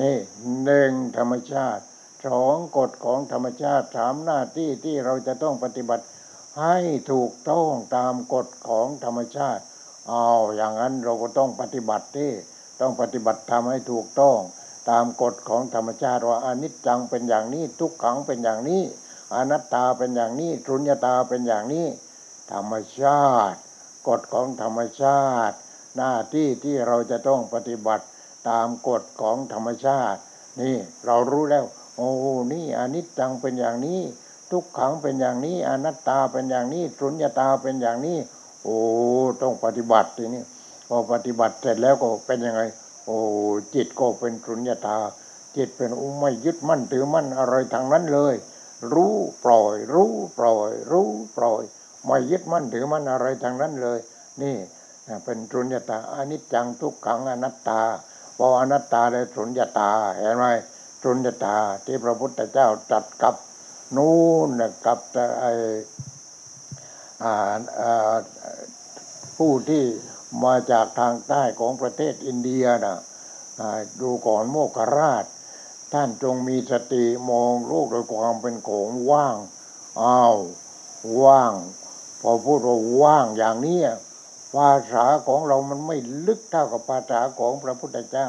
[0.00, 0.16] นี่
[0.64, 1.82] หนึ่งธรรมชาติ
[2.24, 6.04] สองกฎของธรรมชาติสามหน้าที่ที่เราจะต้องปฏิบัติ
[6.60, 6.76] ให้
[7.12, 9.62] ถูกต้องตามกฎของธรรมชาติ
[10.08, 12.32] เอาอย่างนั้นเราก็ต้องปฏิบัติที่
[12.80, 14.38] ต้องปฏิบัติทำให้ถูกต้อง
[14.90, 18.82] ตามกฎของธรรมชาติว่าอนิจจังเป็นอย่างนี้ทุกขังเป็นอย่างนี้
[19.34, 21.86] อนัตตาเป็นอย่างนี้สุญญตาเป็นอย่างนี้
[22.52, 23.58] ธรรมชาติ
[24.08, 25.56] กฎของธรรมชาติ
[25.96, 28.04] หน้าที่ที่เราจะต้องปฏิบัติ
[28.48, 30.20] ตามกฎของธรรมชาติ
[30.60, 30.76] นี่
[31.06, 31.64] เรารู้แล้ว
[31.96, 32.10] โอ้
[32.52, 34.00] นี่อนิจจังเป็นอย่างนี้
[34.50, 38.18] ทุกขังเป็นอย่างนี้ อนัตตาเป็นอย่างนี้สุญญตาเป็นอย่างนี้
[38.64, 38.78] โอ้
[39.42, 40.42] ต้องปฏิบัติทีนี้
[40.88, 42.62] พอปฏิบัติเสร็จแล้วก็เป็นยังไง
[43.06, 43.18] โอ้
[43.74, 44.98] จิตก็เป็นสุญญตา
[45.56, 48.34] จิตเป็นอุ้ไม่ยึดมั่นถือมั่นอะไรทางนั้นเลย
[48.92, 51.62] รู้ปล่อย รู้ปล่อย รู้ปล่อย
[52.06, 53.98] ไม่ยึดมั่นถือมั่นอะไรทางนั้นเลย
[54.42, 54.56] นี่
[55.24, 57.82] เป็นสุญญตาอนิจจังทุกขังอนัตตา
[58.38, 60.46] พออนัตตาได้สุญญตาเห็นไหม
[61.06, 63.34] สุญญตาที่พระพุทธเจ้าตรัสกับ
[63.96, 64.48] นู่น
[64.86, 64.98] กับ
[65.40, 65.44] ไอ
[69.36, 69.84] ผู้ที่
[70.44, 72.98] มาจากทางใต้ของประเทศอินเดียนะ
[74.00, 75.24] ดูก่อนโมกราช
[75.92, 79.36] ท่านจงมีสติมองโลกโดยความเป็นของว่าง
[80.02, 80.36] อ้าว
[81.22, 81.52] ว่าง
[82.20, 83.80] พอพูดว่าว่างอย่างนี้
[84.54, 88.26] ภาษาของเรามันไม่ลึกเท่ากับภาษาของพระพุทธเจ้า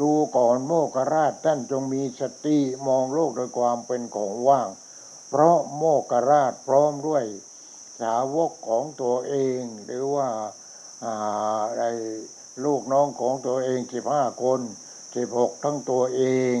[0.00, 4.68] ดูก่อนโมกราชท่านจงมีสติมองโลกโดยความเป็นของว่าง
[5.28, 7.24] เพราะโมกราชพร้อมด้วย
[8.00, 10.28] สาวกของตัวเอง หรือว่า
[11.04, 11.16] อะ
[11.76, 11.82] ไร
[12.64, 14.60] ลูกน้องของตัวเองสิบห้าคน
[15.16, 16.22] สิบหกทั้งตัวเอ
[16.54, 16.56] ง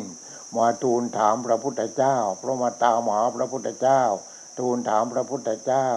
[0.56, 4.02] มาทูลถามพระพุทธเจ้า เพราะมาตามหาพระพุทธเจ้า
[4.58, 5.88] ทูลถามพระพุทธเจ้า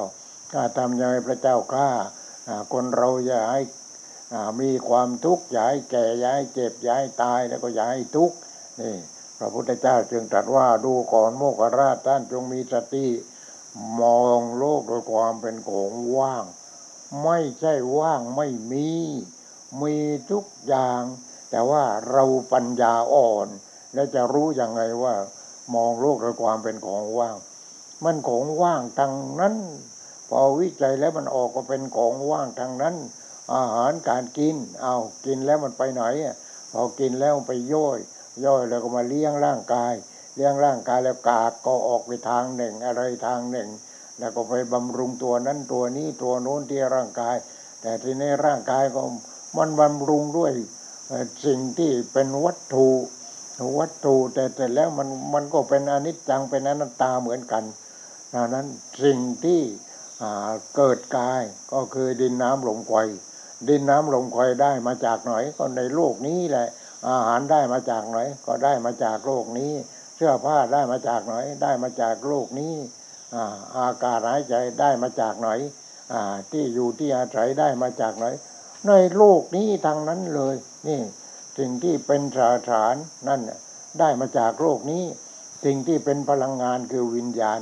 [0.51, 1.89] ข้าทำยังไงพระเจ้าข้า
[2.73, 3.61] คนเราอย่าให้
[4.61, 8.37] มีความทุกข์อย่าให้แก่อย่าให้เจ็บอย่าให้ตายแล้วก็อย่าให้ทุกข์
[8.81, 8.95] นี่
[9.37, 13.07] พระพุทธเจ้าจึงตรัสว่าดูก่อนโมกราชท่านจงมีสติ
[14.01, 16.43] มองโลกโดยความเป็นของว่าง
[17.23, 18.89] ไม่ใช่ว่างไม่มี
[19.81, 19.95] มี
[20.31, 21.01] ทุกอย่าง
[21.49, 23.47] แต่ว่าเราปัญญาอ่อน
[23.93, 25.13] แล้วจะรู้ยังไงว่า
[25.75, 27.35] มองโลกโดยความเป็นของว่าง
[28.03, 29.55] มันของว่างทางนั้น
[30.29, 32.95] พอวิจัยแล้วมันออกก็เป็นของว่างทางนั้น
[33.53, 36.03] อาหารการกิน เอากินแล้วมันไปไหน
[36.71, 37.99] พอกินแล้วไปย่อย
[38.45, 39.93] ย่อยแล้วก็มาเลี้ยงร่างกาย
[40.35, 43.69] เลี้ยงร่างกายแล้วกากก็ออกไปทางหนึ่ง อะไรทางหนึ่ง
[44.19, 47.35] แล้วก็ไปบำรุงตัวนั้นตัวนี้ตัวโน้นที่ร่างกาย
[47.81, 49.01] แต่ทีนี้ร่างกายก็
[49.57, 50.51] มันบำรุงด้วย
[51.45, 52.89] สิ่งที่เป็นวัตถุ
[53.79, 57.63] วัตถุแต่แต่แล้วมันมันก็เป็นอนิจจังเป็นอนัตตาเหมือนกัน
[58.33, 58.65] ดังนั้น
[59.03, 59.61] สิ่งที่
[60.75, 61.41] เกิดกาย
[61.73, 62.93] ก็คือดินน้ำลมไฟ
[63.67, 66.67] ดินน้ำลมไฟได้มาจากไหนก็ในโลกนี้แหละ
[67.09, 69.71] อาหารได้มาจากไหนก็ได้มาจากโลกนี้
[70.15, 72.73] เสื้อผ้าได้มาจากไหนได้มาจากโลกนี้
[73.77, 75.49] อากาศหายใจได้มาจากไหน
[76.51, 78.25] ที่อยู่ที่อาศัยได้มาจากไหน
[78.87, 80.55] ในโลกนี้ทางนั้นเลย
[80.87, 81.01] นี่
[81.57, 82.95] สิ่งที่เป็นสาสาร
[83.27, 83.41] นั่น
[83.99, 85.03] ได้มาจากโลกนี้
[85.65, 87.59] สิ่งที่เป็นพลังงานคือวิญญาณ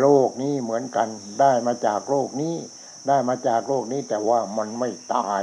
[0.00, 1.08] โลกนี้เหมือนกัน
[1.40, 2.54] ได้มาจากโลกนี้
[3.06, 5.42] ได้มาจากโลกนี้แต่ว่ามันไม่ตาย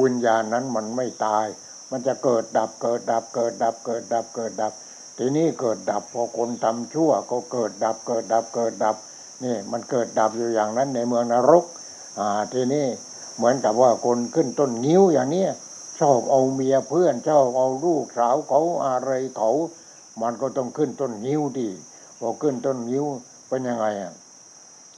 [0.00, 1.46] วิญญาณนั้นมันไม่ตาย
[1.90, 4.72] มันจะเกิดดับเกิดดับเกิดดับเกิดดับเกิดดับ
[5.18, 8.96] ทีนี้เกิดดับพอคนทำชั่วก็เกิดดับเกิดดับเกิดดับ
[9.44, 11.64] นี่มันเกิดดับอยู่อย่างนั้นในเมืองนรก
[12.18, 12.86] อ่าทีนี้
[13.36, 15.50] เหมือนกับว่าคนขึ้นต้นงิ้วอย่างเนี้ย
[16.00, 19.50] ชอบเอาเมียเพื่อนชอบเอาลูกสาวเขาอะไรเขา
[20.22, 21.68] มันก็ต้องขึ้นต้นงิ้วดี
[22.18, 23.06] พอขึ้นต้นงิ้ว
[23.48, 24.12] เป็นยังไงอะ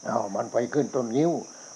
[0.04, 1.32] เอามันไปขึ้นต้นงิ้ว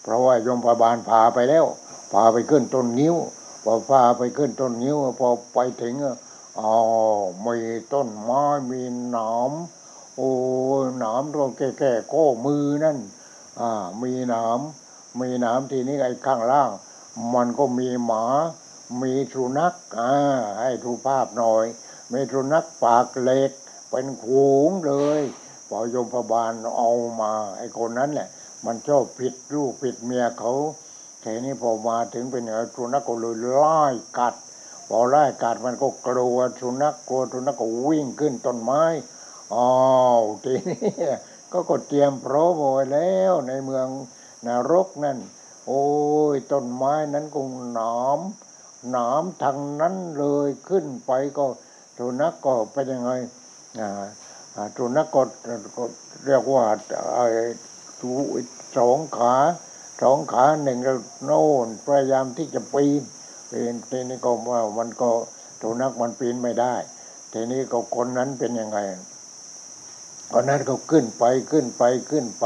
[0.07, 1.67] เพราะว่ายมพบาลพาไปแล้ว
[2.13, 3.17] พาไปขึ้นต้นงิ้ว
[3.65, 5.95] พอพาไปขึ้นต้นงิ้ว พอไปถึง
[6.59, 6.75] อ๋อ
[7.47, 7.57] มี
[7.93, 9.53] ต้นไม้มีหนาม
[10.17, 10.33] โอ้
[10.99, 12.99] หนามตรงแก่ๆก็มือนั่น
[13.61, 13.71] อ่า
[14.03, 14.59] มีหนาม
[15.21, 16.71] มีหนามทีนี้ไอ้ข้างล่าง
[17.35, 18.25] มันก็มีหมา
[19.03, 20.13] มีสุนัขอ่า
[20.61, 21.65] ให้ดูภาพหน่อย
[22.13, 23.51] มีสุนัขปากเล็ก
[23.91, 25.23] เป็นขูงเลย
[25.69, 26.91] พอยมพบาลเอา
[27.21, 28.29] มาไอ้คนนั้นแหละ
[28.67, 30.53] มันชอบผิดลูกผิดเมียเขา
[31.23, 33.81] ทีนี้พอมาถึงเป็นอย่างสุนัขก็เลยไล่
[34.19, 34.35] กัด
[34.89, 38.83] พอไล่กัดมันก็กลัวสุนัขกลัวสุนัขก็วิ่งขึ้นต้นไม้
[39.55, 39.71] อ้า
[40.21, 40.89] วทีนี้
[41.53, 43.87] ก็ก็เตรียมพร้อมไว้แล้วในเมือง
[44.47, 45.19] นรกนั่น
[45.67, 45.85] โอ้
[46.35, 47.41] ยต้นไม้นั้นก็
[47.75, 48.21] หนาม
[48.91, 51.45] หนามทางนั้นเลยขึ้นไปก็
[51.99, 53.11] สุนัขก็เป็นยังไง
[53.81, 53.91] อ่า
[54.77, 55.23] สุนัขก็
[55.77, 55.85] ก็
[56.27, 56.63] เรียกว่า
[57.15, 57.27] ไอ้
[58.01, 58.11] ตู
[58.79, 59.37] สองขา
[60.03, 63.03] สองขาหนึ่งแล้วโน่นพยายามที่จะปีน
[63.51, 65.11] ปีนทีนี้ก็ว่ามันก็
[65.61, 66.75] สุนัขมันปีนไม่ได้
[67.33, 68.79] ทีนี้ก็คนนั้นเป็นยังไง
[70.33, 72.45] คนนั้นก็ขึ้นไปขึ้นไปขึ้นไป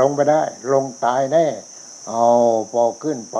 [0.00, 1.46] ลงไปได้ ลงตายแน่
[2.08, 2.26] เอา
[2.72, 3.38] พอขึ้นไป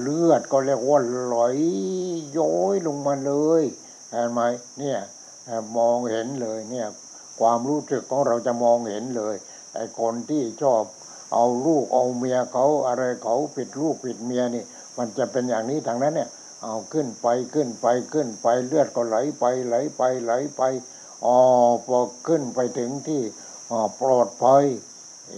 [0.00, 1.36] เลือดก็เรียกว่าไหล
[2.36, 3.62] ย้อยลงมาเลย
[4.10, 4.40] เห็นไหม
[4.78, 4.98] เนี่ย
[5.76, 6.86] มองเห็นเลยเนี่ย
[7.40, 9.34] ความรู้สึกของเราจะมองเห็นเลย
[9.74, 10.82] ไอ้คนที่ชอบ
[11.32, 14.64] เอาลูกเอาเมียเขาอะไรเขาผิดลูกผิดเมียนี่
[14.98, 16.28] มันจะเป็นอย่างนี้ทางนั้นเนี่ย
[16.62, 20.62] เอาขึ้นไปขึ้นไปขึ้นไปเลือดก็ไหลไปไหลไปไหลไป
[21.24, 21.36] อ๋อ
[21.86, 23.22] พอขึ้นไปถึงที่
[23.70, 24.64] อ๋ปลอดภัย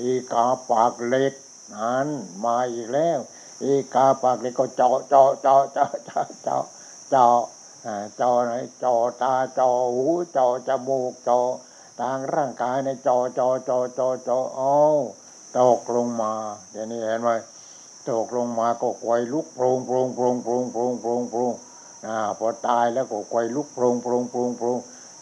[0.01, 1.33] อีกาปากเหล็ก
[1.75, 2.09] นั้น
[2.45, 3.19] มาอีกแล้ว
[3.65, 6.65] อีกาปากเหล็กก็เจาะเจาะเจาะเจาะเจาะเจาะ
[7.11, 7.41] เจาะ
[7.87, 11.49] อ่าเจาะไหนเจาะตาเจาะหูเจาะจมูกเจาะ
[12.01, 14.81] ทางร่างกายในเจาะเจาะเจาะเจาะเจาะเอา
[15.59, 16.33] ตกลงมา
[16.71, 17.31] เดี๋ยวนี้เห็นไหม
[18.11, 21.53] ตกลงมาก็ไกวลุกโปรงโปรงโปรงโปรงโปรงโปรงโปรง
[22.07, 24.79] อ่าพอตายแล้วก็ไกวลุกโปรงโปรงโปรงโปรง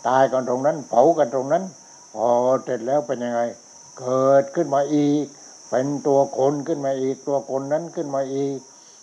[0.09, 1.65] ตายกันตรงนั้นเผากันตรงนั้น
[2.15, 2.29] พอ
[2.65, 3.41] เสร็จแล้วเป็นยังไง
[3.99, 5.25] เกิดขึ้นมาอีก
[5.71, 8.59] เป็นตัวคนขึ้นมาอีก ตัวคนนั้นขึ้นมาอีก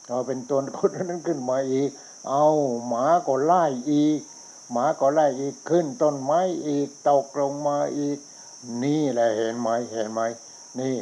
[0.07, 1.89] พอเป็นตัวคนนั้นขึ้นมาอีก
[2.29, 2.45] เอา
[2.87, 4.19] หมาก็ไล่อีก
[4.71, 8.17] หมาก็ไล่อีกขึ้นต้นไม้อีกตกลงมาอีก
[8.83, 10.21] นี่แหละเห็นไหมเห็นไหม
[10.81, 10.97] นี่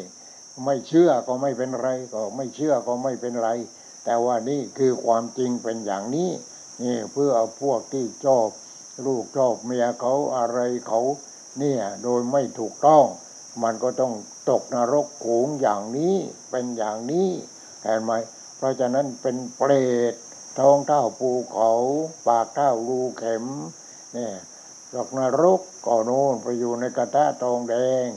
[0.66, 3.50] ไม่เชื่อก็ไม่เป็นไร ก็ไม่เชื่อก็ไม่เป็นไร
[4.06, 6.30] แต่ว่านี่คือความจริงเป็นอย่างนี้
[6.84, 7.32] นี่เพื่อ
[7.62, 8.48] พวกที่ชอบ
[9.06, 11.02] ลูกชอบเมียเขาอะไรเขา
[11.60, 13.06] เนี่ยโดยไม่ถูกต้อง
[13.64, 14.14] มันก็ต้อง
[14.50, 16.16] ตกนรกโขงอย่างนี้
[16.50, 17.30] เป็นอย่างนี้
[17.84, 18.12] เห็นไหม
[18.58, 19.72] เพราะฉะนั้นเป็นเปร
[20.12, 20.14] ต
[20.60, 21.72] ท้องเท่าภูเขา
[22.28, 23.46] ปากเท่ารูเข็ม
[24.14, 24.34] เนี่ย
[24.94, 28.08] ตกนรกก็โน่นไปอยู่ในกระทะทองแดง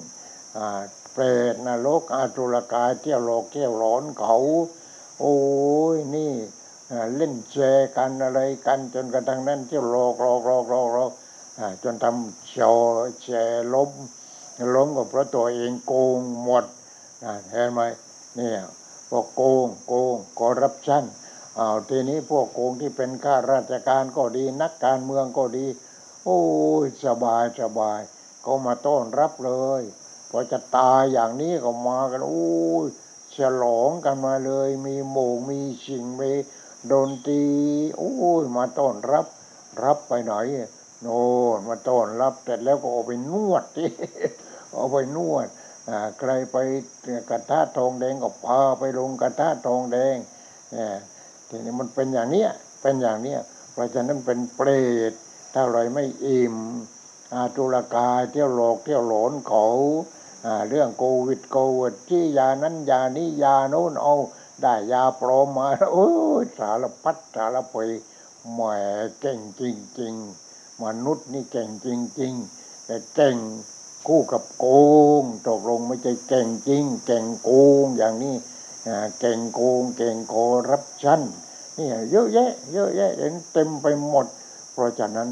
[0.57, 0.81] อ่า
[1.19, 4.37] เปรตนรกอาตุลกายเที่ยวโลกเที่ยวร้อนเขา
[5.21, 5.37] โอ้
[5.95, 6.33] ยนี่
[7.17, 11.13] เล่นแชร์กันอะไรกันจนกระทั่งนั้นเที่ยวโลกโลกโลกโลกโลก
[11.59, 12.73] อ่จนทำชอ
[13.23, 13.91] แชร์ล้ม
[14.75, 16.65] ล้มก็เพราะตัวเองโกงหมด
[17.51, 17.81] เห็นไหม
[18.37, 18.59] เนี่ย
[19.11, 21.05] พวกโกงโกงคอร์รัปชัน
[21.59, 25.67] อ้าวทีนี้พวกโกงที่เป็นข้าราชการก็ดี นักการเมืองก็ดี
[26.25, 26.41] โอ้
[26.85, 28.01] ยสบายสบาย
[28.45, 29.83] ก็มาต้อนรับเลย
[30.31, 32.47] พอจะตายอย่างนี้ก็มากันโอ้
[32.85, 32.87] ย
[33.37, 36.33] ฉลองกันมาเลย มีโมงมีชิงมี
[36.93, 37.45] ดนตรี
[37.97, 38.13] โอ้
[38.43, 39.27] ยมาต้อนรับ
[39.85, 40.35] รับไปไหน
[41.03, 41.21] โน่
[41.57, 43.91] นมาต้อนรับเสร็จแล้วก็เอาไปนวดที่
[44.73, 45.47] เอาไปนวด
[46.19, 46.57] ใครไป
[47.31, 50.17] กระทะทองแดงก็พาไปลงกระทะทองแดง
[50.73, 50.97] เนี่ย
[51.49, 52.51] ทีนี้มันเป็นอย่างเนี้ย
[52.83, 53.41] เป็นอย่างเนี้ย
[53.73, 54.69] เพราะฉะนั้นเป็นเปร
[55.11, 55.13] ต
[55.55, 56.57] ถ้าเราไม่อิ่ม
[57.35, 59.67] อาตุลกายเที่ยวหลอกเที่ยวหลอนเขา
[60.69, 64.15] เรื่องโควิดโควิดที่ยานั้นยานี้ยาโน้นเอา
[64.63, 66.09] ได้ยาปลอมมาโอ้
[66.43, 67.91] ยสารพัดสารเพย
[68.53, 68.61] แหม
[69.21, 69.63] เก่งจ
[70.01, 70.15] ริง
[70.49, 71.89] ๆ มนุษย์นี่เก่งจ
[72.21, 73.37] ริง ๆ แต่เก่ง
[74.07, 74.67] คู่กับโก
[75.21, 77.51] งตกลงไม่ใช่เก่งจริง เก่งโก
[77.85, 78.37] งอย่างนี้
[79.21, 81.21] เก่งโกงเก่งคอร์รัปชัน
[81.77, 84.27] นี่เยอะแยะ เยอะแยะเห็นเต็มไปหมด
[84.73, 85.29] เพราะฉะนั้น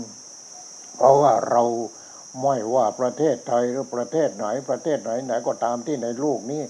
[0.97, 1.63] เพราะว่าเรา
[2.43, 6.63] ไม่ว่าประเทศไทยหรือประเทศไหน ประเทศไหนไหนก็ตามที่ในโลกนี้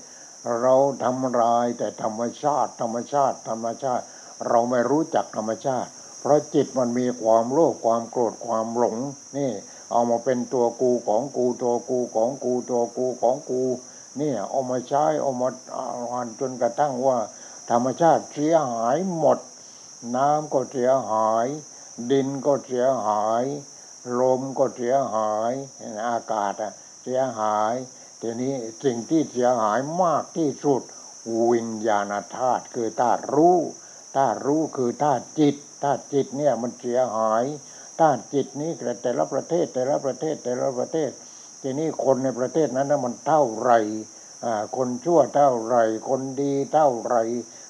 [0.62, 0.74] เรา
[1.04, 4.04] ทำลายแต่ธรรมชาติ ธรรมชาติ ธรรมชาติ
[4.48, 8.96] เราไม่รู้จักธรรมชาติ เพราะจิตมันมีความโลภความโกรธความหลง
[9.38, 9.52] นี่
[9.92, 13.62] เอามาเป็นตัวกูของกูตัวกูของกูตัวกูของกู
[14.18, 17.18] เนี่ยเอามาใช้เอามาอ่านจนกระทั่งว่า
[17.70, 19.38] ธรรมชาติเสียหายหมด
[20.16, 21.46] น้ำก็เสียหาย
[22.10, 23.44] ดินก็เสียหาย
[24.20, 25.52] ลมก็เสียหาย
[26.08, 27.74] อากาศอะเสียหาย
[28.20, 30.82] ทีนี้สิ่งที่เสียหายมากที่สุด
[31.50, 33.58] วิญญาณธาตุคือธาตุรู้
[34.16, 37.44] ธาตุรู้คือธาตุจิตธาตุจิตเนี่ยมันเสียหาย
[38.00, 38.70] ธาตุจิตนี้
[39.02, 41.10] แต่ละประเทศแต่ละประเทศแต่ละประเทศ
[41.62, 43.78] ทีนี้คนในประเทศนั้นมันเท่าไหร่
[44.76, 47.22] คนชั่วเท่าไหร่ คนดีเท่าไหร่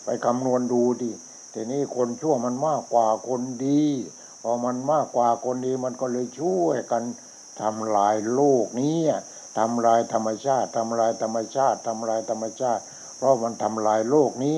[0.04, 1.12] ไปคำนวณดูดิ
[1.54, 3.84] ทีนี้คนชั่วมันมากกว่าคนดี
[4.46, 7.02] พอมันมากกว่าคนดีมันก็เลยช่วยกัน
[7.60, 8.98] ทำลายโลกนี้
[9.58, 12.82] ทำลายธรรมชาติทำลายธรรมชาติทำลายธรรมชาติ
[13.16, 14.56] เพราะมันทำลายโลกนี้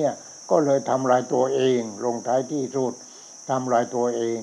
[0.49, 2.93] ก็เลยทำลายตัวเอง ลงท้ายที่สุด
[3.49, 4.37] ทำลายตัวเอง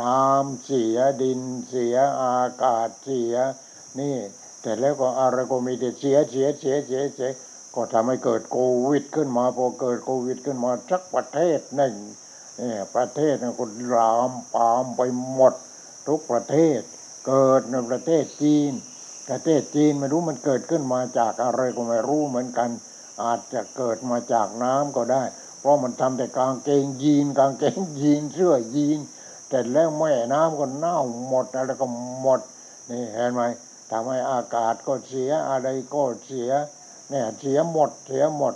[0.00, 3.34] น้ำเสียดินเสียอากาศเสีย
[4.00, 4.16] นี่
[4.62, 7.30] แต่แล้วก็อะไรก็มีแต่เสียเสียเสียเสียเสีย
[7.74, 11.94] ก็ทำให้เกิดโควิดขึ้นมาพอเกิดโควิดขึ้นมาสักประเทศหนึ่ง
[12.58, 13.64] เนี่ยประเทศนั้นก็
[13.94, 15.54] ลามปามไปหมด
[16.08, 16.80] ทุกประเทศ
[17.26, 18.72] เกิดในประเทศจีน
[19.28, 22.70] ประเทศจีนไม่รู้มันเกิดขึ้นมาจากอะไรก็ไม่รู้เหมือนกัน
[23.22, 25.22] อาจจะเกิดมาจากน้ำก็ได้
[25.60, 28.98] เพราะมันทำแต่กางเกงยีนกางเกงยีนเสื้อยีน
[29.48, 31.88] แต่แล้วแม่น้ำก็เน่าหมดอะไรก็
[32.20, 32.40] หมด
[32.90, 33.42] นี่เห็นไหม
[33.90, 36.50] ทำให้อากาศก็เสียอะไรก็เสีย
[37.10, 38.54] เนี่ยเสียหมดเสียหมด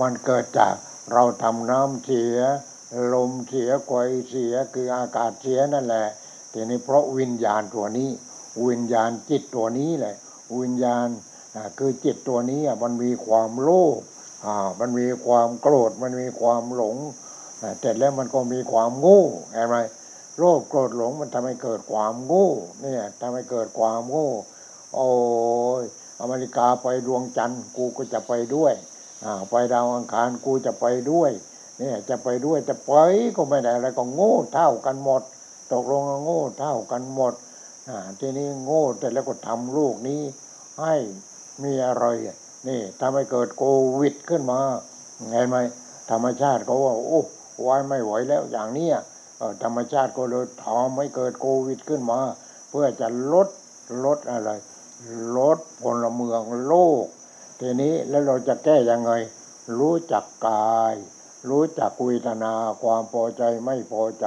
[0.00, 0.74] มันเกิดจาก
[1.12, 2.38] เราทำน้ำเสีย
[3.14, 3.90] ลมเสียไฟ
[4.28, 6.06] เสียคืออากาศเสียนั่นแหละ
[6.52, 8.10] ทีนี้เพราะวิญญาณตัวนี้
[8.68, 10.14] วิญญาณจิตตัวนี้แหละ
[10.60, 11.08] วิญญาณ
[11.78, 14.00] คือจิตตัวนี้มันมีความโลภ
[14.80, 16.96] มันมีความโกรธมันมีความหลง
[17.80, 19.76] แต่แล้วมันก็มีความโง่เห็นไหม
[20.38, 24.30] โลภโกรธหลงมันทำให้เกิดความโง่เนี่ยทำให้เกิดความโง่
[24.94, 25.08] โอ้
[25.80, 25.82] ย
[26.20, 28.74] อเมริกาไปดวงจันทร์กูก็จะไปด้วย
[29.50, 31.30] ไปดาวอังคารกูจะไปด้วย
[31.78, 32.92] เนี่ย จะไปด้วยจะไป
[33.36, 35.22] ก็ไม่ได้อะไรก็โง่เท่ากันหมด
[35.72, 37.34] ตกลงโง่เท่ากันหมด
[38.20, 40.22] ทีนี้โง่แต่แล้วก็ทำลูกนี้
[40.80, 40.94] ให้
[41.62, 42.04] มีอะไร
[42.68, 43.64] นี่ทำให้เกิดโค
[44.00, 44.60] วิดขึ้นมา
[45.32, 45.56] เห็นไหม
[46.10, 47.22] ธรรมชาติเขาว่าโอ้
[47.62, 48.88] ไว้ไม่ไหวแล้วอย่างนี้
[49.62, 52.20] ธรรมชาติก็เลยทำให้เกิดโควิดขึ้นมา
[52.68, 53.48] เพื่อจะลด
[54.04, 54.50] ลดอะไร
[55.36, 57.06] ลดพลเมืองโลก
[57.60, 59.12] ทีนี้แล้วเราจะแก้ยังไง
[59.78, 60.94] รู้จักกาย
[61.50, 64.26] รู้จักวิทนาความพอใจไม่พอใจ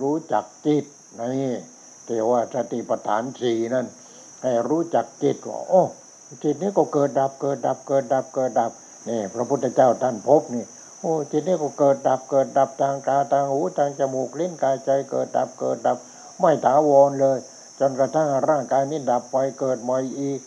[0.00, 0.84] รู้จักจิต
[1.20, 1.54] นี่
[2.04, 3.86] เทว่าสติปัฏฐานสี่นั่น
[4.42, 5.82] ให้รู้จักจิตว่าโอ้
[6.42, 8.72] จิตนี้ก็เกิดดับเกิดดับเกิดดับเกิดดับ
[9.08, 10.64] นี่พระพุทธเจ้าท่านพบนี่
[11.00, 15.96] โอ้จิตนี้ก็เกิดดับเกิดดับทางตาทางหูทางจมูกลิ้นกายใจเกิดดับเกิดดับ
[16.40, 17.38] ไม่ถาวรเลย
[17.78, 20.40] จนกระทั่งร่างกายนี้ดับไปเกิดใหม่อีก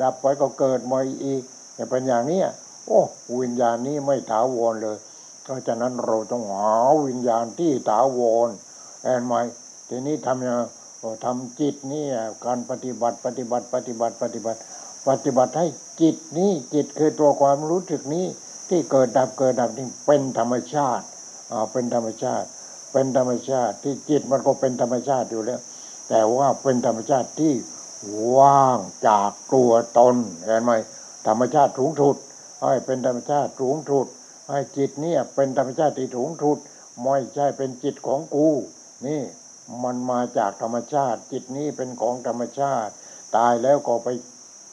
[0.00, 1.42] ดับไปก็เกิดใหม่อีก
[1.74, 2.42] อย่าเป็นอย่างนี้
[2.86, 3.00] โอ้
[3.40, 4.96] วิญญาณนี้ไม่ถาวรเลย
[5.42, 6.74] เพราะฉะนั้นเราต้องหา
[7.06, 8.48] วิญญาณที่ถาวร
[9.02, 9.34] แอนไหม
[9.88, 10.58] ทีนี้ทำยัง
[11.24, 12.04] ทำจิตนี่
[12.44, 14.58] การปฏิบัติปฏิบัติปฏิบัติปฏิบัติ
[15.08, 15.66] ปฏิบัติให้
[16.00, 18.26] จิตนี้จิตคือตัวความรู้สึกนี้
[18.68, 21.04] ที่เกิดดับเกิดดับนี่เป็นธรรมชาติ
[21.52, 22.46] อ่าเป็นธรรมชาติ
[22.92, 25.60] เป็นธรรมชาติที่จิตมันก็เป็นธรรมชาติอยู่แล้ว
[26.08, 27.52] แต่ว่าเป็นธรรมชาติที่
[28.36, 28.78] ว่าง
[29.08, 30.72] จากตัวตนเห็นไหม
[31.26, 32.16] ธรรมชาติสูงสุด
[32.62, 34.06] ให้เป็นธรรมชาติสูงสุด
[34.50, 36.58] ให้จิตเนี่ยเป็นธรรมชาติที่สูงสุด
[37.04, 38.48] ไม่ใช่เป็นจิตของกู
[39.06, 39.20] นี่
[39.84, 42.92] มันมาจากธรรมชาติ จิตนี้เป็นของธรรมชาติ
[43.36, 44.08] ตายแล้วก็ไป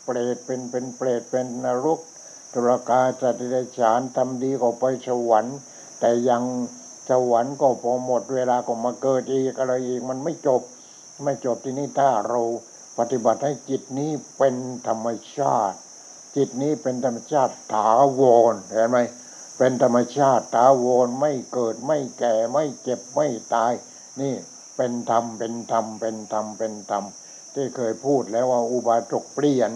[0.04, 2.00] เปรตเป็นเป็นเปรตเป็นนรก
[2.54, 5.58] ตุรกาสัตว์เดชานทำดีก็ไปสวรรค์
[6.00, 6.44] แต่ยัง
[7.10, 10.62] สวรรค์ก็พอหมดเวลาก็มาเกิดอีกอะไรอีกมันไม่จบ
[11.24, 12.42] ไม่จบที่นี่ถ้าเรา
[12.98, 14.56] ปฏิบัติให้จิตนี้เป็น
[14.88, 15.78] ธรรมชาติ
[16.36, 18.98] จิตนี้เป็นธรรมชาติถาวรเห็นไหม
[19.58, 23.74] เป็นธรรมชาติถาวรไม่เกิดไม่แก่ไม่เจ็บไม่ตาย
[24.22, 24.34] นี่
[24.76, 27.04] เป็นธรรมเป็นธรรมเป็นธรรมเป็นธรรม
[27.56, 29.72] ที่เคยพูดแล้วว่าอุบาสกเปลี่ยน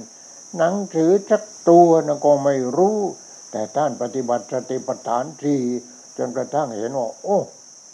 [0.58, 3.00] หนังสือสักตัวนะก็ไม่รู้
[3.52, 5.58] แต่ท่านปฏิบัติสติปัฏฐานที
[6.18, 7.40] จนกระทั่งเห็นว่าโอ้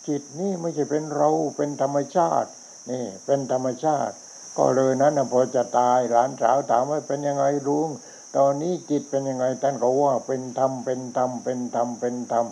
[0.07, 2.49] จิตนี่ไม่ใช่เป็นเราเป็นธรรมชาติ
[2.91, 4.15] นี่เป็นธรรมชาติ
[4.57, 7.89] ก็เลยนั้นพอจะตายหลานสาวถามว่าเป็นยังไงลุง
[8.37, 12.45] ตอนนี้จิตเป็นยังไงท่านก็ว่าเป็นธรรมเป็นธรรมเป็นธรรมเป็นธรรม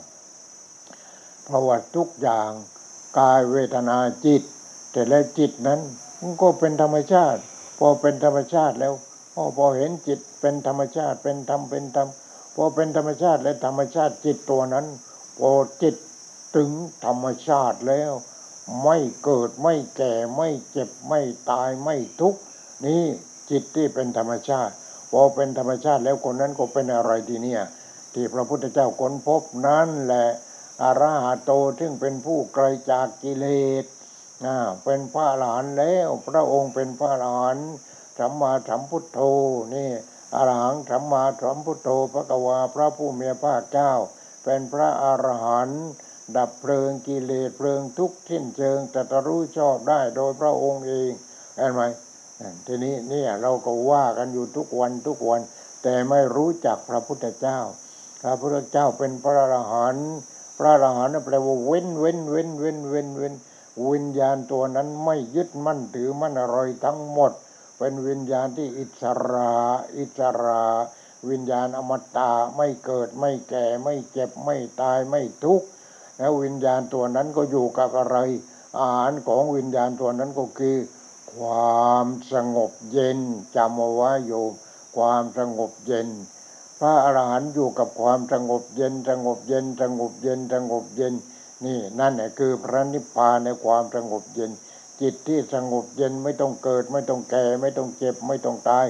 [1.43, 2.49] เพราะว่าทุกอย่าง
[3.19, 4.41] กายเวทนาจิต
[4.91, 5.79] แต่และจิตนั้น
[6.19, 7.41] มันก็เป็นธรรมชาติ
[7.79, 8.93] พอเป็นธรรมชาติแล้ว
[9.57, 12.07] พอเห็นจิตเป็นธรรมชาติเป็นธรรมเป็นธรรม
[12.55, 14.85] พอเป็นธรรมชาติและธรรมชาติจิตตัวนั้น
[15.39, 15.95] พอจิต
[16.55, 16.69] ถึง
[17.05, 18.11] ธรรมชาติแล้ว
[18.83, 22.39] ไม่เกิดไม่แก่ไม่เจ็บไม่ตายไม่ทุกข์
[22.85, 23.03] นี่
[23.49, 24.73] จิตที่เป็นธรรมชาติ
[25.11, 27.61] พอเป็นธรรมชาติแล้วคนนั้นก็เป็นอะไรทีเนี่ย
[28.13, 30.27] ที่พระพุทธเจ้าค้นพบนั่นแหละ
[30.83, 33.47] อรหัตโตซึ่งเป็นผู้ไกลจากกิเล
[33.83, 33.85] ส
[34.45, 37.69] อ่าเป็นพระอรหันต์แล้วพระองค์เป็นพระอรหันต์
[38.17, 39.19] สัมมาสัมพุทโธ
[39.73, 39.89] นี่
[40.35, 43.91] อรหังสัมมาสัมพุทโธพระกวาพระผู้มีพระเจ้า
[44.43, 45.83] เป็นพระอรหันต์
[46.37, 51.11] ดับเพลิงกิเลสเพลิงทุกข์สิ้นเชิงตรัสรู้ชอบได้โดยพระองค์เอง
[51.57, 51.81] เห็นไหม
[52.65, 55.41] ทีนี้เนี่ยเราก็ว่ากันอยู่ทุกวันทุกวัน
[55.83, 57.59] แต่ไม่รู้จักพระพุทธเจ้า
[58.21, 60.11] พระพุทธเจ้าเป็นพระอรหันต์
[60.57, 63.33] พระอรหันต์นั่นแปลว่าเว้นเว้นเว้นเว้นเว้นเว้น
[63.87, 67.31] วิญญาณตัวนั้นไม่ยึดมั่นถือมั่นอะไรทั้งหมด
[67.77, 69.53] เป็นวิญญาณที่อิสระ
[69.97, 70.65] อิสระ
[71.29, 75.67] วิญญาณอมตะไม่เกิดไม่แก่ไม่เจ็บไม่ตายไม่ทุกข์
[76.19, 78.17] แล้ววิญญาณตัวนั้นก็อยู่กับอะไร
[78.79, 80.77] อาหารของวิญญาณตัวนั้นก็คือ
[81.35, 83.19] ความสงบเย็น
[83.55, 84.51] จำเอาไว้โยม
[84.97, 86.07] ความสงบเย็น
[86.79, 91.13] พระอรหันต์อยู่กับความสงบเย็นสงบเย็นสงบเย็นสงบเย็น
[91.65, 94.51] นี่นั่นแหละคือพระนิพพานในความสงบเย็น
[95.01, 98.85] จิตที่สงบเย็นไม่ต้องเกิด ไม่ต้องแก่ ไม่ต้องเจ็บ ไม่ต้องตาย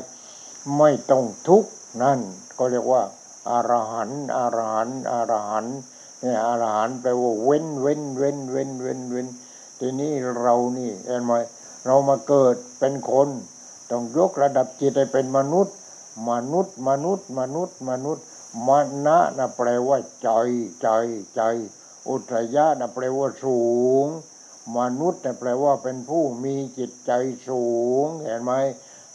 [0.77, 1.69] ไม่ต้องทุกข์
[2.03, 2.19] นั่น
[2.57, 3.03] ก็เรียกว่า
[3.49, 5.77] อารหันต์อารหันต์อารหันต์
[6.23, 9.27] นี่ยอรหันต์แปลว่าเว้นเว้นเว้นเว้นเว้นเว้น
[9.79, 10.11] ทีนี้
[10.41, 11.33] เรานี่เห็นไหม
[11.85, 13.29] เรามาเกิดเป็นคน
[13.89, 15.75] ต้องยกระดับจิตให้เป็นมนุษย์
[16.29, 18.23] มนุษย์ มนุษย์ มนุษย์ มนุษย์
[18.67, 18.69] ม
[19.05, 20.29] นะนะแปลว่าใจ
[20.81, 20.87] ใจ
[21.35, 21.41] ใจ
[22.09, 23.61] อุตรยะนะแปลว่าสู
[24.03, 24.05] ง
[24.77, 27.11] มนุษย์นะแปลว่าเป็นผู้มีจิตใจ
[27.49, 27.67] สู
[28.03, 28.53] ง เห็นไหม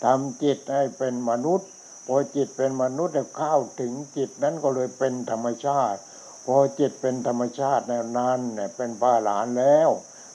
[0.05, 1.69] ทำจิตให้เป็นมนุษย์
[2.07, 6.01] พอจิตเป็นมนุษย์แล้วเข้าถึงจิตนั้นก็เลยเป็นธรรมชาติ
[6.45, 9.89] พอจิตเป็นธรรมชาติแล้วนั้นเนี่ยเป็นพระหลานแล้ว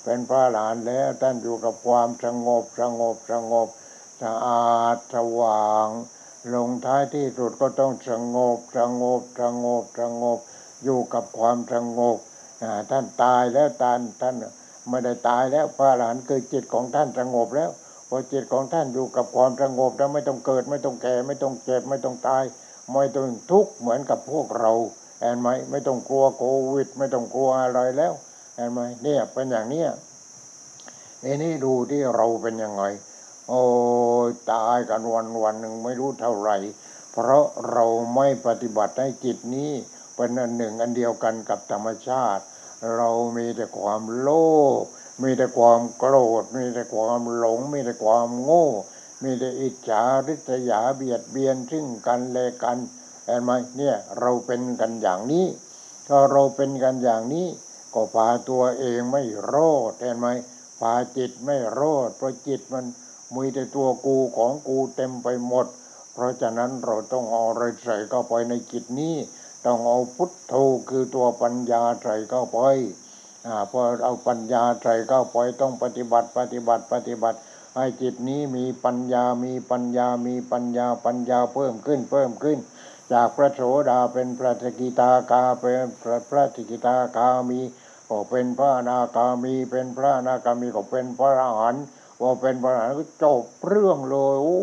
[0.04, 3.68] เป็นพระหลานแล้วท่านอยู่กับความสงบสงบสงบ
[4.24, 5.88] สะอาดสว่าง
[6.54, 10.40] ลงท้ายที่สุดก็ต้องสงบสงบสงบสงบ
[10.84, 12.18] อยู่กับความสงบ
[12.92, 14.36] ท่านตายแล้วท่านท่าน
[14.90, 17.70] ไม่ได้ตายแล้วพระอรหันคือจิตของท่านสงบแล้ว
[18.10, 22.44] พอจิตของท่านอยู่กับความสงบแล้วไม่ต้องเกิด ไม่ต้องแก่ ไม่ต้องเจ็บไม่ต้องตาย
[22.94, 24.72] ไม่ต้องทุกข์เหมือนกับพวกเรา
[25.20, 26.44] เห็นไหมไม่ต้องกลัวโค
[26.74, 28.14] วิด ไม่ต้องกลัวอะไรแล้ว
[28.56, 29.90] เห็นไหมเนี่ยเป็นอย่างเนี้ย
[31.22, 32.84] ไอ้นี่ดูที่เราเป็นยังไง
[33.50, 33.64] โอ้
[34.28, 36.58] ยตายกันวันวันหนึ่งไม่รู้เท่าไหร่
[37.12, 39.72] เพราะเราไม่ปฏิบัติให้จิตนี้
[40.16, 42.44] เป็นอันหนึ่งอันเดียวกันกับธรรมชาติ
[42.98, 44.30] เรามีแต่ความโล
[44.82, 44.86] ภ
[45.24, 48.68] มีแต่ความโกรธ มีแต่ความหลง มีแต่ความโง่
[49.24, 52.78] มีแต่อิจฉาริษยาเบียดเบียนซึ่งกันและกัน
[53.30, 55.46] เห็นไหมเนี่ยเราเป็นกันอย่างนี้
[56.08, 57.48] ถ้าเราเป็นกันอย่างนี้
[57.94, 59.24] ก็พาตัวเองไม่
[59.54, 60.28] รอดเห็นไหม
[60.80, 62.86] พาจิตไม่รอดเพราะจิตมัน
[63.36, 65.66] มีแต่ตัวกูของกูเต็มไปหมด
[66.14, 69.16] เพราะฉะนั้นเราต้องเอาอะไรใส่เข้าไปในจิตนี้
[69.66, 70.54] ต้องเอาพุทโธ
[70.90, 72.60] คือตัวปัญญาใส่เข้าไป
[73.48, 77.38] อ่าพอเอาปัญญาใส่เข้าไปต้องปฏิบัติปฏิบัติปฏิบัติ
[77.76, 82.58] ให้จิตนี้มีปัญญามีปัญญามีปัญญาปัญญาเพิ่มขึ้นเพิ่มขึ้น
[83.14, 87.62] จากพระโสดาเป็นพระสกิทาคาเป็นพระพระสกิทาคามี
[88.10, 91.84] ก็เป็นพระนาคามีเป็นพระนาคามีก็เป็นพระอรหันต์
[92.20, 94.62] พอเป็นพระอรหันต์ก็จบเรื่องเลยโอ้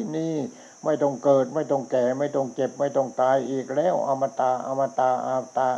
[0.00, 0.36] ยนี่
[0.84, 5.70] ไม่ต้องเกิดไม่ต้องแก่ไม่ต้องเจ็บไม่ต้องตายอีกแล้ว อมตะอมตะอมตะ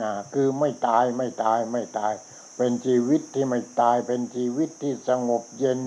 [0.00, 2.14] อ่าคือไม่ตายไม่ตายไม่ตาย
[2.56, 5.80] เป็นชีวิตที่ไม่ตายเป็นชีวิตที่สงบเย็น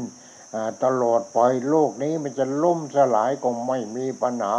[0.84, 1.40] ตลอดไป
[1.70, 4.56] โลกนี้มันจะล่มสลายก็ไม่มีปัญหา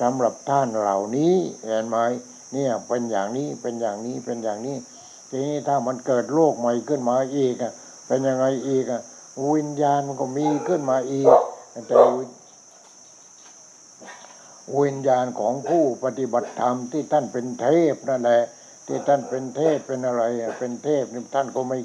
[0.00, 1.34] สำหรับท่านเหล่านี้
[1.66, 1.98] เห็นไหม
[2.52, 4.76] เนี่ยเป็นอย่างนี้เป็นอย่างนี้เป็นอย่างนี้
[5.28, 7.72] ทีนี้ถ้ามันเกิดโลกใหม่ขึ้นมาอีกอะ
[8.06, 9.00] เป็นยังไงอีกอะ
[9.54, 11.28] วิญญาณมันก็มีขึ้นมาอีก
[11.88, 11.96] แต่
[14.80, 18.42] วิญญาณของผู้ปฏิบัติธรรมที่ท่านเป็นเทพนั่นแหละ
[18.86, 20.22] ที่ท่านเป็นเทพเป็นอะไร
[20.58, 21.78] เป็นเทพนี่ท่านก็ไม่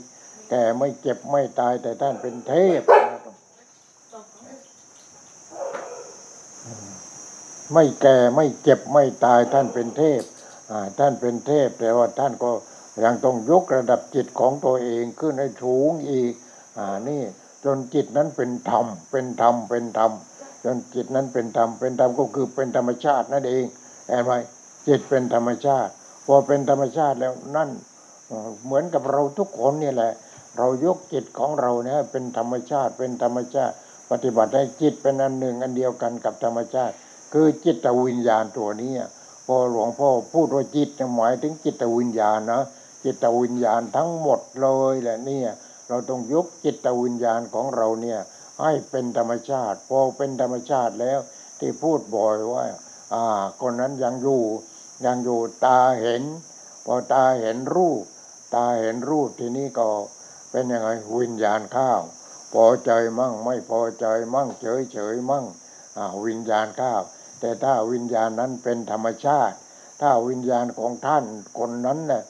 [0.49, 2.81] แก่ไม่เจ็บไม่ตายแต่ท่านเป็นเทพ
[3.13, 3.35] นะครับ
[7.73, 10.21] ไม่แก่ไม่เจ็บไม่ตายท่านเป็นเทพ
[10.99, 12.51] ท่านเป็นเทพ แต่ว่าท่านก็
[13.03, 16.33] ยังต้องยกระดับจิตของตัวเองขึ้นให้สูงอีก
[16.77, 17.21] อนี่
[17.65, 20.11] จนจิตนั้นเป็นธรรม เป็นธรรม เป็นธรรม
[20.63, 23.65] จนจิตนั้นเป็นธรรม เป็นธรรมก็คือเป็นธรรมชาตินั่นเอง
[24.07, 24.31] เห็นไหม
[24.87, 25.91] จิตเป็นธรรมชาติ
[26.25, 27.69] พอเป็นธรรมชาติแล้วนั่น
[28.27, 30.13] เอ่อเหมือนกับเราทุกคนเนี่ยแหละ
[30.57, 33.75] เรายกจิตของเราเนี่ยเป็นธรรมชาติ เป็นธรรมชาติ
[34.11, 36.95] ปฏิบัติให้จิตเป็นอันหนึ่งอันเดียวกันกับธรรมชาติ
[37.33, 38.93] คือจิตวิญญาณตัวนี้
[39.45, 42.61] พอหลวงพ่อพูดว่าจิตหมายถึงจิตวิญญาณนะ
[43.03, 45.49] จิตวิญญาณทั้งหมดเลยแหละเนี่ย
[45.87, 48.19] เราต้องยกจิตวิญญาณของเราเนี่ย
[48.61, 51.19] ให้เป็นธรรมชาติ พอเป็นธรรมชาติแล้ว
[51.59, 52.63] ที่พูดบ่อยว่า
[53.13, 53.25] อ่า
[53.61, 54.43] คนนั้นยังอยู่
[55.05, 56.23] ยังอยู่ตาเห็น
[56.85, 58.03] พอตาเห็นรูป
[58.55, 59.87] ตาเห็นรูปทีนี้ก็
[60.51, 60.89] เป็นยังไง
[61.21, 62.01] วิญญาณข้าว
[62.53, 65.45] พอใจมั่งไม่พอใจมั่งเฉยเฉยมั่ง
[65.97, 67.01] อ่าวิญญาณข้าว
[67.39, 69.55] แต่ถ้าวิญญาณนั้นเป็นธรรมชาติ
[70.01, 71.25] ถ้าวิญญาณของท่าน
[71.59, 72.23] คนนั้นเน่ย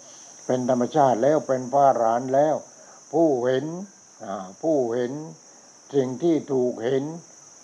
[0.46, 2.56] เป็นธรรมชาติแล้วเป็นพระรหันแล้ว
[3.14, 3.66] ผู้เห็น
[4.62, 5.14] ผู้เห็น
[5.96, 7.04] สิ่งที่ถูกเห็น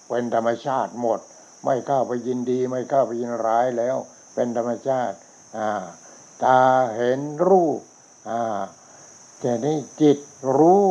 [0.08, 1.20] เป็นธรรมชาติหมด
[1.66, 3.98] ไม่เข้าไปยินดี ไม่เข้าไปยินร้ายแล้ว
[4.34, 5.16] เป็นธรรมชาติ
[6.44, 6.62] ตา
[6.96, 7.80] เห็นรูป
[9.39, 10.18] แต่นี่จิต
[10.58, 10.86] รู้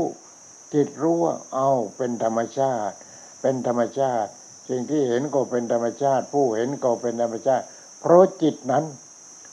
[0.74, 2.94] จิตรู้ว่าเอาเป็นธรรมชาติ
[3.40, 4.30] เป็นธรรมชาติ
[4.68, 7.64] สิ่งที่เห็นก็เป็นธรรมชาติ ผู้เห็นก็เป็นธรรมชาติ
[8.00, 8.84] เพราะจิตนั้น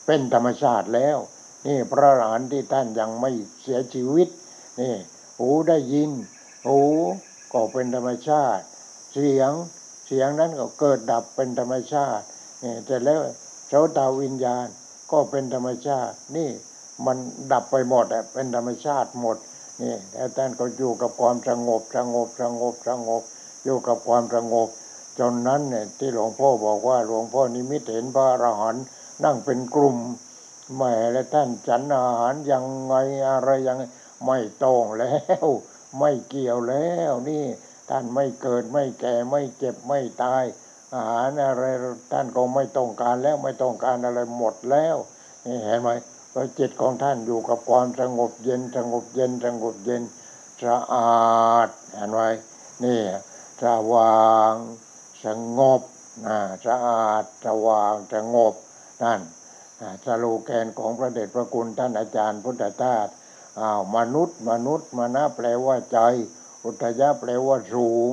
[0.05, 1.17] เป็นธรรมชาติแล้ว
[1.65, 3.31] นี่พระอรหันต์ที่ท่านยังไม่
[3.61, 4.27] เสียชีวิต
[4.81, 4.93] นี่
[5.39, 6.11] หูได้ยิน
[6.65, 6.79] หู
[7.53, 8.63] ก็เป็นธรรมชาติ
[9.13, 9.51] เสียง
[10.07, 12.25] เสียงนั้นก็เกิดดับเป็นธรรมชาติ
[12.63, 13.21] นี่แต่แล้ว
[13.67, 14.67] โสตวิญญาณ
[15.11, 16.49] ก็เป็นธรรมชาติ นี่
[17.05, 17.17] มัน
[17.51, 19.37] ดับไปหมดอะเป็นธรรมชาติหมด
[19.81, 23.21] นี่แต่ท่านก็อยู่กับความสงบสงบสงบสงบ
[23.63, 24.69] อยู่กับความสงบ
[25.19, 28.83] จนนั้นเนี่ยที่หลวงพ่อบอกว่าหลวงพ่อนิมิตเห็นพระอรหันต์
[29.23, 29.97] นั่งเป็นกลุ่ม
[30.75, 32.95] แหมและท่านฉันอาหารยังไง
[33.29, 33.83] อะไรยังไง
[34.25, 35.15] ไม่ต้องแล้
[35.45, 35.47] ว
[35.99, 37.45] ไม่เกี่ยวแล้วนี่
[37.89, 40.43] ท่านไม่เกิดไม่แก่ไม่เจ็บไม่ตาย
[40.95, 41.63] อาหารอะไร
[42.11, 44.97] ท่านก็ไม่ต้องการแล้วไม่ต้องการอะไรหมดแล้ว
[45.45, 45.89] นี่เห็นไหม
[46.33, 50.03] พราะจิตของท่านอยู่กับความสงบเย็นสงบเย็นสงบเย็น
[50.63, 52.19] สะอาดเห็นไหม
[52.83, 53.01] นี่
[53.61, 54.53] สว่าง
[55.25, 55.81] สงบ
[56.25, 58.53] นะสะอาดสว่างสงบ
[59.03, 59.19] นั่น
[60.05, 63.07] สโลแกนของพระเดชพระคุณท่านอาจารย์พุทธทาส
[63.59, 65.99] อ้าวมนุษย์ มนุษย์มนะแปลว่าใจ
[66.65, 68.11] อุทยะแปลว่าสูง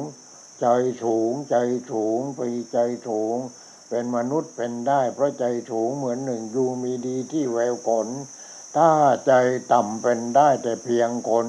[0.60, 0.66] ใจ
[1.04, 1.56] สูง ใจ
[1.92, 2.40] สูงไป
[2.72, 2.78] ใจ
[3.08, 3.36] สูง
[3.88, 8.08] เป็นมนุษย์เป็นได้ เพราะใจสูงเหมือนหนึ่งยูมีดีที่แววขน
[8.76, 8.90] ถ้า
[9.26, 9.32] ใจ
[9.72, 11.46] ต่ำเป็นได้แต่เพียงคน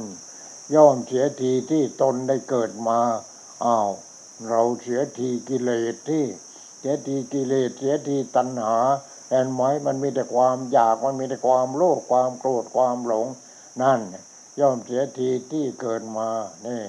[0.75, 2.99] ย่อมเสียทีที่ตนได้เกิดมา
[3.65, 3.89] อ้าว
[4.45, 6.25] เราเสียทีกิเลสที่
[6.79, 8.77] เสียทีกิเลสเสียทีตัณหา
[9.29, 13.27] แอนไหมมันมีแต่ความอยากมันมีแต่ความโลภความโกรธความหลง
[13.81, 13.99] นั่น
[14.59, 16.29] ย่อมเสียทีที่เกิดมา
[16.65, 16.83] นี่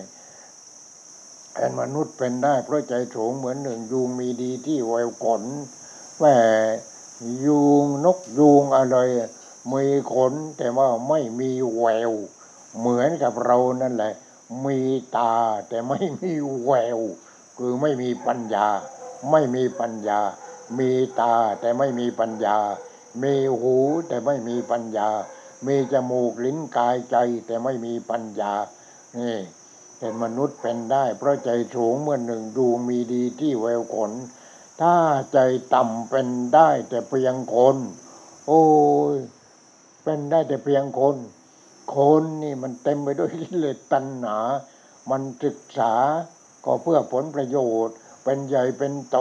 [1.55, 5.43] แอนมนุษย์เป็นได้ เพราะใจสูงเหมือนหนึ่งยุงมีดีที่แววขน
[6.19, 6.25] แหม
[7.45, 8.97] ยุงนกยุงอะไร
[9.73, 9.85] มี
[10.15, 12.13] ขนแต่ว่าไม่มีแวว
[12.79, 14.13] เหมือนกับเรานั่นแหละ
[14.65, 14.79] มี
[15.17, 15.35] ตา
[15.69, 16.33] แต่ไม่มี
[16.65, 17.01] แวว
[17.59, 18.67] คือไม่มีปัญญา
[19.31, 20.21] ไม่มีปัญญา
[20.79, 20.91] มี
[21.21, 22.57] ตาแต่ไม่มีปัญญา
[23.23, 23.77] มีหู
[24.09, 25.09] แต่ไม่มีปัญญา
[25.67, 28.53] มีจมูกลิ้นกายใจแต่ไม่มีปัญญา
[29.19, 29.37] นี่
[29.99, 34.13] เป็นมนุษย์เป็นได้ เพราะใจสูงเมื่อหนึ่งดูมีดีที่แววขน
[34.81, 34.95] ถ้า
[35.33, 35.39] ใจ
[35.75, 37.77] ต่ำเป็นได้แต่เพียงคน
[38.47, 38.63] โอ้
[39.15, 39.17] ย
[40.03, 41.17] เป็นได้แต่เพียงคน
[41.97, 44.39] คนนี่มันเต็มไปด้วยกิเลสตัณหา
[45.11, 45.95] มันศึกษา
[46.65, 47.95] ก็เพื่อผลประโยชน์
[48.25, 49.19] เป็นใหญ่เป็นโต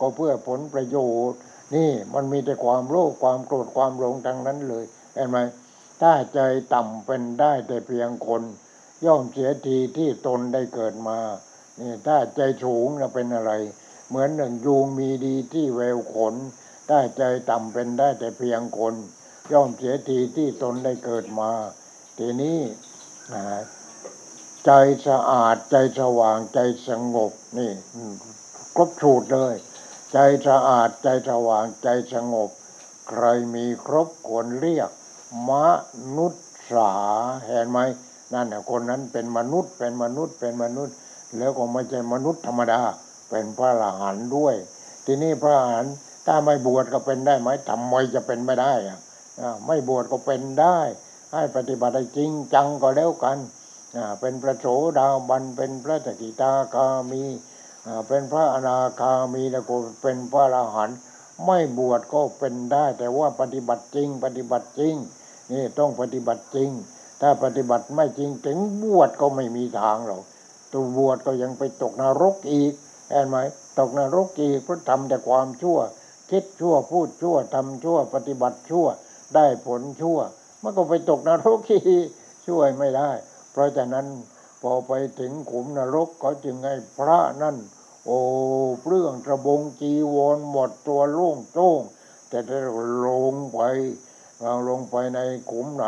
[0.00, 0.98] ก็เพื่อผลประโย
[1.30, 1.38] ชน์
[1.74, 4.84] นี่มันมีแต่ความโลภความโกรธความหลงทั้งนั้นเลย
[5.14, 5.38] เห็นไหม
[6.00, 6.40] ถ้าใจ
[6.74, 8.42] ต่ำเป็นได้แต่เพียงคน
[9.04, 11.18] ย่อมเสียทีที่ตนได้เกิดมา
[11.80, 13.52] นี่ถ้าใจสูงจะเป็นอะไร
[14.08, 16.34] เหมือนหนึ่งยูงมีดีที่แววขน
[16.88, 18.94] ถ้าใจต่ำเป็นได้แต่เพียงคน
[19.52, 21.50] ย่อมเสียทีที่ตนได้เกิดมา
[22.18, 22.58] ทีนี้
[23.32, 23.42] อ่า
[24.66, 24.72] ใจ
[25.08, 26.58] สะอาดใจสว่างใจ
[26.88, 27.72] สงบนี่
[28.74, 29.54] ครบสูตรเลย
[30.12, 32.50] ใจสะอาดใจสว่างใจสงบ
[33.08, 34.90] ใครมีครบควรเรียก
[35.50, 35.52] ม
[36.16, 36.92] นุษย์สา
[37.44, 37.78] เห็นไหม
[38.34, 40.94] นั่นน่ะคนนั้นเป็นมนุษย์เป็นมนุษย์เป็นมนุษย์
[41.38, 42.80] แล้วก็ไม่ใช่มนุษย์ธรรมดา
[43.30, 44.54] เป็นพระอรหันต์ด้วย
[45.06, 45.94] ทีนี้พระอรหันต์
[46.26, 48.98] ถ้าไม่บวชก็เป็นได้ไหมทำไมจะเป็นไม่ได้อะ
[49.66, 50.78] ไม่บวชก็เป็นได้
[51.32, 53.38] ให้ปฏิบัติจริงจังก็แล้วกัน
[54.20, 54.66] เป็นพระโส
[54.98, 57.22] ดาบันเป็นพระสกิตาคามี
[57.86, 60.98] อ่าเป็นพระอนาคามีแล้วก็เป็นพระอรหันต์
[61.46, 64.94] ไม่บวชก็เป็นได้ แต่ว่าปฏิบัติจริง ปฏิบัติจริง
[65.52, 66.70] นี่ต้องปฏิบัติจริง
[67.20, 70.22] ถ้าปฏิบัติไม่จริงถึงบวชก็ไม่มีทางหรอก
[70.72, 72.72] ตัวบวชก็ยังไปตกนรกอีก
[73.10, 73.36] เห็นไหม
[73.78, 75.78] ตกนรกอีกเพราะทำแต่ความชั่ว
[76.30, 78.86] คิดชั่วพูดชั่วทำชั่ว ปฏิบัติชั่ว
[79.34, 80.18] ได้ผลชั่ว
[80.62, 82.06] มันก็ไปตกนรกอีก
[82.46, 83.10] ช่วยไม่ได้
[83.50, 84.06] เพราะฉะนั้น
[84.62, 87.56] พอไปถึงขุมนรกก็จึงให้พระนั่น
[88.06, 88.18] โอ้
[88.82, 91.80] เปลื้องกระบงจีวรหมดตัวโล่งโจ้ง
[92.28, 92.60] แต่ถ้า
[93.06, 93.60] ลงไป
[94.40, 95.18] เราลงไปใน
[95.50, 95.84] ขุมไหน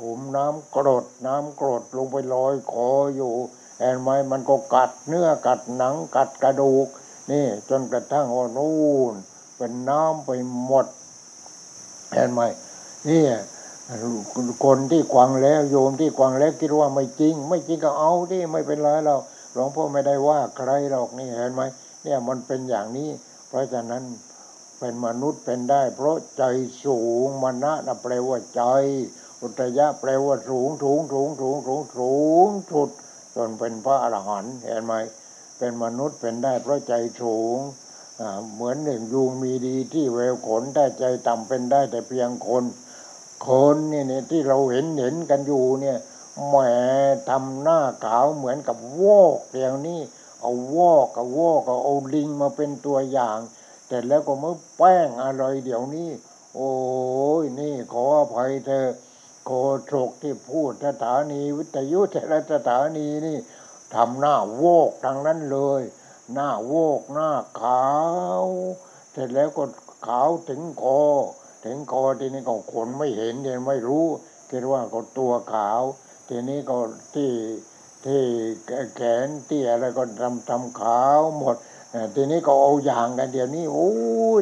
[0.00, 3.34] ขุมน้ำกรดน้ำกรดลงไปลอยคออยู่
[3.78, 6.86] แอนไหมมันก็กัดเนื้อกัดหนังกัดกระดูก
[7.30, 9.14] นี่จนกระทั่งว่านู่น
[9.56, 10.30] เป็นน้ำไป
[10.64, 10.86] หมด
[12.12, 12.40] เห็นไหม
[13.08, 13.22] นี่
[14.64, 19.16] คนที่กวางแล้วโยมที่กวางแล้วคิดว่าไม่จริง ไม่จริงก็เอาที่ไม่เป็นไรเรา
[19.52, 21.62] หลวงพ่อไม่ได้ว่าใครหรอกนี่เห็นไหม
[22.04, 23.10] เนี่ยมันเป็นอย่างนี้
[23.48, 24.02] เพราะฉะนั้น
[24.78, 26.44] เป็นมนุษย์เป็นได้ เพราะใจ
[26.84, 28.62] สูงมณะนะแปลว่าใจ
[29.40, 32.16] อุตยะแปลว่าสูงสูงสูงสูงสูงสู
[32.46, 32.90] งสุด
[33.36, 34.94] จนเป็นพระอรหันต์เห็นไหม
[35.58, 37.58] เป็นมนุษย์เป็นได้ เพราะใจสูง
[38.54, 42.64] เหมือนหนึ่งยุงมีดีที่แววขนได้ใจต่ำเป็นได้แต่เพียงคน
[43.46, 45.98] คนเนี่ยที่เราเห็นเห็นกันอยู่เนี่ย
[46.46, 46.54] แหม
[47.28, 50.00] ทำหน้าขาวเหมือนกับวอกเดี๋ยวนี้
[50.40, 53.38] เอาวอกกับวอกกับเอาลิงมาเป็นตัวอย่าง
[53.88, 56.10] แต่แล้วก็มื่อแป้งอะไรเดี๋ยวนี้
[56.54, 56.72] โอ้
[57.42, 58.86] ยนี่ขออภัยเธอ
[59.44, 59.50] โค
[59.86, 63.38] โศกที่พูดสถานีวิทยุแต่ละสถานีนี่
[63.94, 65.82] ทำหน้าโวกทางนั้นเลย
[66.32, 67.30] หน้าโวกหน้า
[67.60, 67.86] ขา
[68.42, 68.44] ว
[69.12, 69.64] เสร็จแล้วก็
[70.06, 71.02] ขาวถึงคอ
[71.64, 74.06] ถึงคอทีนี้ก็คนไม่เห็นยังไม่รู้
[74.50, 75.82] คิดว่าก็ตัวขาว
[76.28, 76.76] ทีนี้ก็
[77.14, 77.32] ที่
[78.04, 78.22] ที่
[78.96, 81.56] แขนที่อะไรก็ทำทำขาวหมด
[82.14, 83.90] ทีนี้ก็เอาอย่างกันเดี๋ยวนี้โอ้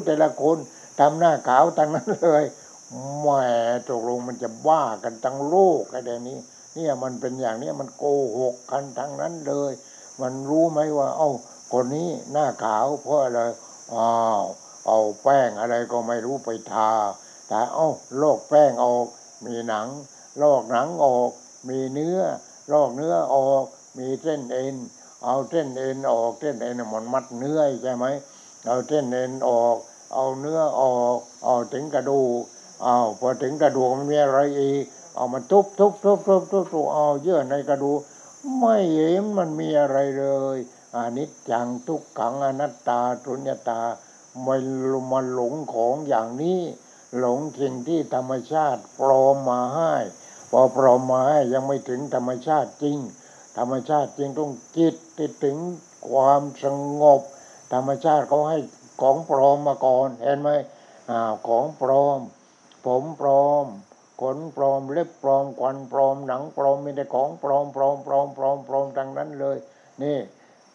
[0.04, 0.56] แต่ละคน
[1.00, 2.44] ทำหน้าขาวทั้งนั้นเลย
[3.20, 3.26] แหม
[3.88, 6.38] ตกลงมันจะบ้ากันทั้งโลกอะไรนี้
[6.74, 8.04] เนี่ยมันเป็นอย่างนี้มันโก
[8.38, 9.72] หกกันทั้งนั้นเลย
[10.20, 11.30] มันรู้ไหมว่า เอ้า
[11.72, 13.40] คนนี้หน้าขาวเพราะอะไร
[13.94, 14.10] อ้า
[14.42, 14.44] ว
[14.86, 16.90] เอาแป้งอะไรก็ไม่รู้ไปทา
[17.48, 19.06] แต่เอ้าโลกแป้งออก
[19.46, 19.88] มีหนัง
[20.42, 21.30] ลอกหนังออก
[21.68, 22.18] มีเนื้อ
[22.72, 23.64] ลอกเนื้อออก
[23.98, 24.76] มีเส้นเอ็น
[25.24, 28.04] เอาเส้นเอ็นออกเส้นเอ็นมันมัดเนื้อใช่ไหม
[28.66, 29.76] เอาเส้นเอ็นออก
[30.14, 32.40] เอาเนื้อออก เอาถึงกระดูก
[32.84, 38.00] เอาพอถึงกระดูกมันมีอะไรอีกเอามาทุบทุบทุบทุบทุบทุบเอาเยื่อในกระดูก
[38.58, 40.26] ไม่เห็นมันมีอะไรเล
[40.56, 40.58] ย
[40.96, 43.80] อนิจจังทุกขังอนัตตาสุญญตา
[44.44, 44.56] ไม่
[45.12, 46.60] มาหลงของอย่างนี้
[47.18, 49.94] หลงสิ่งที่ธรรมชาติปลอมมาให้
[50.50, 52.98] พอปลอมมาให้ยังไม่ถึงธรรมชาติจริง
[53.58, 55.58] ธรรมชาติจริงต้องจิตติดถึง
[56.10, 56.66] ความส
[57.00, 57.20] งบ
[57.72, 58.58] ธรรมชาติเขาให้
[59.00, 60.50] ของปลอมมาก่อนเห็นไหม
[61.10, 62.18] อ่าของปลอม
[62.86, 63.66] ผมปลอม
[64.22, 69.56] ขนปลอมเล็บปลอมควันปลอมหนังปลอมมีแต่ของปลอมปลอมปลอมปลอมปลอมทางนั้นเลย
[70.02, 70.18] นี่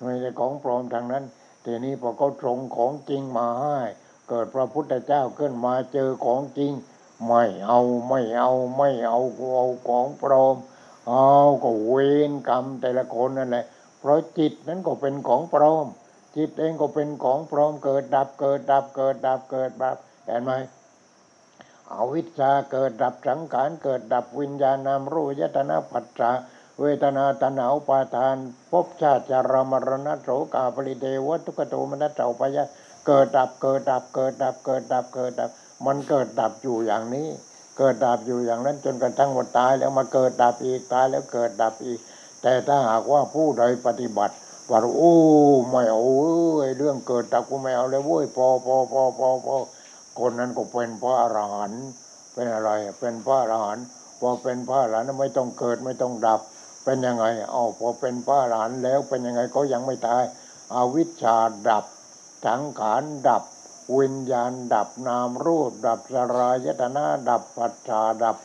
[0.06, 1.24] มีแต่ของปลอมทางนั้น
[1.70, 3.78] ทีนี้พอเขาตรงของจริงมาให้
[4.30, 6.72] เกิดพระพุทธเจ้าขึ้นมาเจอของจริง
[7.28, 9.20] ไม่เอาไม่เอาไม่เอา
[9.56, 10.56] เอาของปลอม
[11.08, 11.30] เอา
[11.64, 11.94] ก็เว
[12.30, 13.66] รกรรมแต่ละคนนั่นแหละ
[14.00, 15.86] เพราะจิตนั้นก็เป็นของปลอม
[16.36, 20.52] จิตเองก็เป็นของปลอมเกิดดับเกิดดับเกิดดับเกิดดับเห็นไหม
[21.92, 26.32] อวิชชาเกิดดับสังขารเกิดดับวิญญาณนามรูยตนาปัจจา
[26.82, 28.36] เวทนาตนาอุปาทาน
[28.72, 32.64] ภพชาติจารมรณะโสกาปริเทวทุกโทมนัสเจ้าปยะ
[33.08, 35.50] เกิดดับเกิดดับเกิดดับเกิดดับเกิดดับ
[35.86, 37.28] มันเกิดดับอยู่อย่างนี้
[37.78, 42.00] เกิดดับอยู่อย่างนั้นจนกระทั่งวันตายแล้วมาเกิดดับอีกตายแล้วเกิดดับอีก
[42.42, 44.36] แต่ถ้าหากว่าผู้ใดปฏิบัติ
[44.70, 45.16] ว่าโอ้
[45.70, 49.56] ไม่เอาเอ้ยเรื่องเกิดดับกูไม่เอาเลยเว้ยพอพอพอพอพอ
[50.20, 51.84] คนนั้นก็เป็นพระอรหันต์
[52.34, 53.86] เป็นอะไรเป็นพระอรหันต์
[54.20, 56.42] พอเป็นพระอรหันต์ไม่ต้องเกิดไม่ต้องดับ
[56.90, 60.24] เป็นยังไงเอาพอเป็นพระอรหันแล้วเป็นยังไงก็ยังไม่ตาย
[60.74, 61.38] อาวิชชา
[61.70, 61.86] ดับ
[62.46, 63.44] สังขารดับ
[63.98, 68.36] วิญญาณดับนามรูป ดับสรายตนาดับปัจจาดับ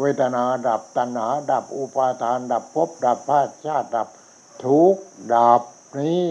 [0.00, 4.08] เวทนาดับตัณหาดับอุปาทาน ดับภพดับพาชาติดับ
[4.64, 4.96] ทุก
[5.34, 5.62] ดับ
[6.00, 6.24] นี้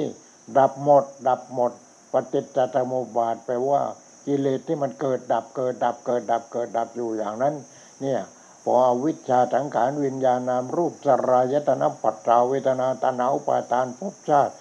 [0.58, 1.72] ดับหมด ดับหมด
[2.12, 3.82] ปฏิจจสมุปบาทแปลว่า
[4.26, 7.54] กิเลสที่มันเกิดดับเกิดดับเกิดดับเกิดดับอยู่อย่างนั้น
[8.02, 8.22] เนี่ย
[8.66, 14.54] พอวิชาทังขานวิญญาณนามรูปสรายตนะปัตตาเวทนาตนาอุปาทานภพชาติ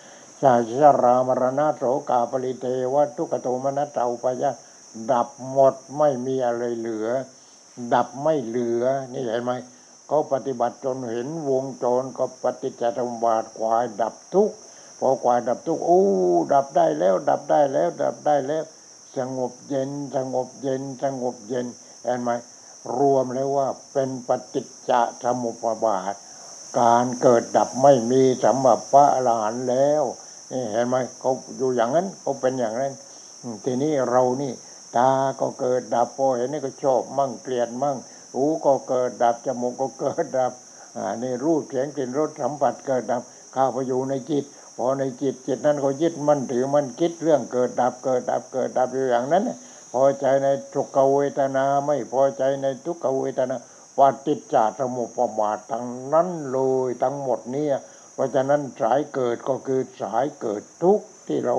[0.43, 4.51] ชาชรามรณะโสกาปริเทวทุกโทมนัสเตาปยะ
[5.13, 7.09] ดับหมดไม่มีอะไรเหลือ
[7.95, 9.53] ดับไม่เหลือ นี่เห็นไหม
[10.07, 14.51] เขาปฏิบัติจนเห็นวงจรก็ปฏิจจสมบาทควายดับทุก
[14.99, 16.03] พอควายดับทุกโอ้
[16.53, 18.65] ดับได้แล้ว ดับได้แล้ว ดับได้แล้ว
[19.17, 21.67] สงบเย็น สงบเย็น สงบเย็น
[22.05, 22.31] เห็นไหม
[22.99, 26.14] รวมแล้วว่าเป็นปฏิจจสมุปบาท
[26.81, 30.03] การเกิดดับไม่มีสำหรับพระอรหันต์แล้ว
[30.53, 32.93] นี่เห็นไหมเขาอยู่อย่างนั้นเขาเป็นอย่างนั้น
[33.64, 34.53] ทีนี้เรานี่
[34.97, 35.11] ตา
[35.41, 37.97] ก็เกิดดับพอเห็นนี่ก็ชอบมั่งเกลียดมั่ง
[38.35, 40.53] หูก็เกิดดับจมูกก็เกิดดับ
[40.97, 43.22] อ่านี่รูปเสียงกลิ่นรสสัมผัสเกิดดับ
[43.55, 44.45] ข้าไปอยู่ในจิต
[44.76, 49.43] พอในจิตจิตนั้นก็ยึดมั่นถือมันคิดเรื่องเกิดดับเกิดดับเกิดดับอยู่อย่างนั้น
[49.93, 53.57] พอใจในทุกขเวทนา ไม่พอใจในทุกขเวทนา
[53.99, 57.74] ปฏิจจสมุปบาททั้งนั้นเลยทั้งหมดเนี่ย
[58.14, 61.57] เพราะฉะนั้นสายเกิดก็คือสายเกิดทุกที่เรา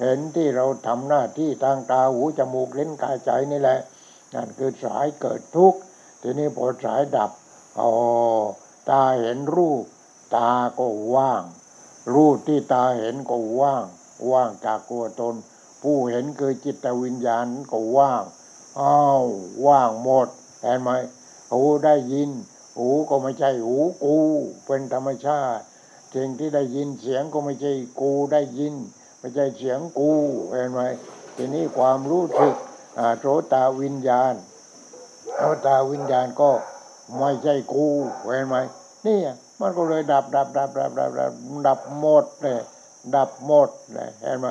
[0.00, 3.78] เห็นที่เราทำหน้าที่ทางตาหูจมูกลิ้นกายใจนี่แหละ
[4.34, 5.74] นั่นคือสายเกิดทุก
[6.22, 7.30] ทีนี้พอสายดับ
[7.80, 7.90] อ๋อ
[8.90, 9.84] ตาเห็นรูป
[10.36, 11.42] ตาก็ว่าง
[12.14, 13.84] รูปที่ตาเห็นก็ว่าง
[14.30, 15.34] ว่างจากตัวตน
[15.84, 18.24] ผู้เห็นคือจิตวิญญาณก็ว่าง
[18.80, 19.24] อ้าว
[19.66, 20.28] ว่างหมด
[20.62, 20.90] เห็นไหม
[21.52, 22.30] หูได้ยิน
[22.76, 24.16] หูก็ไม่ใช่หูกู
[24.66, 25.62] เป็นธรรมชาติ
[26.14, 28.74] สิ่งที่ได้ยินเสียงก็ไม่ใช่กูได้ยิน
[29.20, 30.12] ไม่ใช่เสียงกู
[30.52, 30.82] เห็นไหม
[31.36, 32.54] ทีนี้ความรู้สึก
[32.98, 34.34] อ่โสตาวิญญาณ
[35.36, 36.50] โสตาวิญญาณก็
[37.18, 37.86] ไม่ใช่กู
[38.24, 38.56] เห็นไหม
[39.06, 39.18] นี่
[39.60, 41.32] มันก็เลยดับดับดับดับดับดับ
[41.66, 42.60] ดับหมดเลย
[43.14, 44.48] ดับหมดเลยเห็นไหม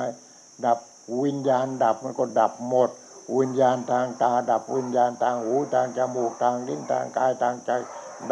[0.64, 0.78] ดับ
[1.22, 2.90] วิญญาณดับมันก็ดับหมด
[3.38, 7.70] วิญญาณทางตา ดับวิญญาณทางหูทางจมูกทางลิ้นทางกายทางใจ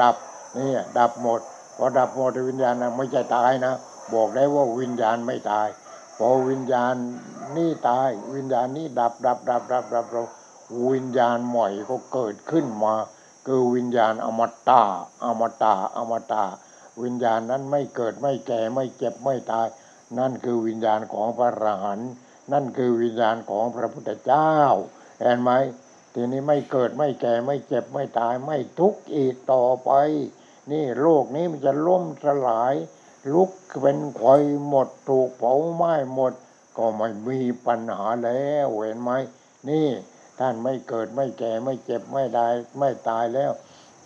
[0.01, 0.17] ดับ
[0.57, 1.41] นี่ดับหมด
[1.77, 3.75] พอดับหมดวิญญาณนะไม่ใช่ตายนะ
[4.15, 5.69] บอกได้ว่าวิญญาณไม่ตาย
[6.19, 6.95] พอวิญญาณ
[7.57, 10.27] นี่ตาย วิญญาณนี่ดับดับดับดับดับดับ
[10.91, 12.95] วิญญาณใหม่ก็เกิดขึ้นมา
[13.47, 14.83] คือวิญญาณอมตะ
[15.25, 16.45] อมตะอมตะ
[17.03, 19.67] วิญญาณนั้นไม่เกิดไม่แก่ไม่เจ็บไม่ตาย
[20.19, 22.11] นั่นคือวิญญาณของพระอรหันต์
[22.53, 24.55] นั่นคือวิญญาณของพระพุทธเจ้า
[25.21, 25.51] เห็นไหม
[26.15, 29.91] ทีนี้ไม่เกิดไม่แก่ไม่เจ็บไม่ตายไม่ทุกข์อีกต่อไป
[30.71, 32.75] นี่โลกนี้มันจะล่มสลาย
[33.33, 33.51] ลุก
[33.81, 34.23] เป็นไฟ
[34.69, 36.33] หมดถูกเผาไหม้หมด
[36.77, 39.11] ก็ไม่มีปัญหาแล้วเห็นไหม
[39.69, 39.89] นี่
[40.39, 42.47] ท่านไม่เกิดไม่แก่ไม่เจ็บไม่ได้
[42.79, 43.53] ไม่ตายแล้ว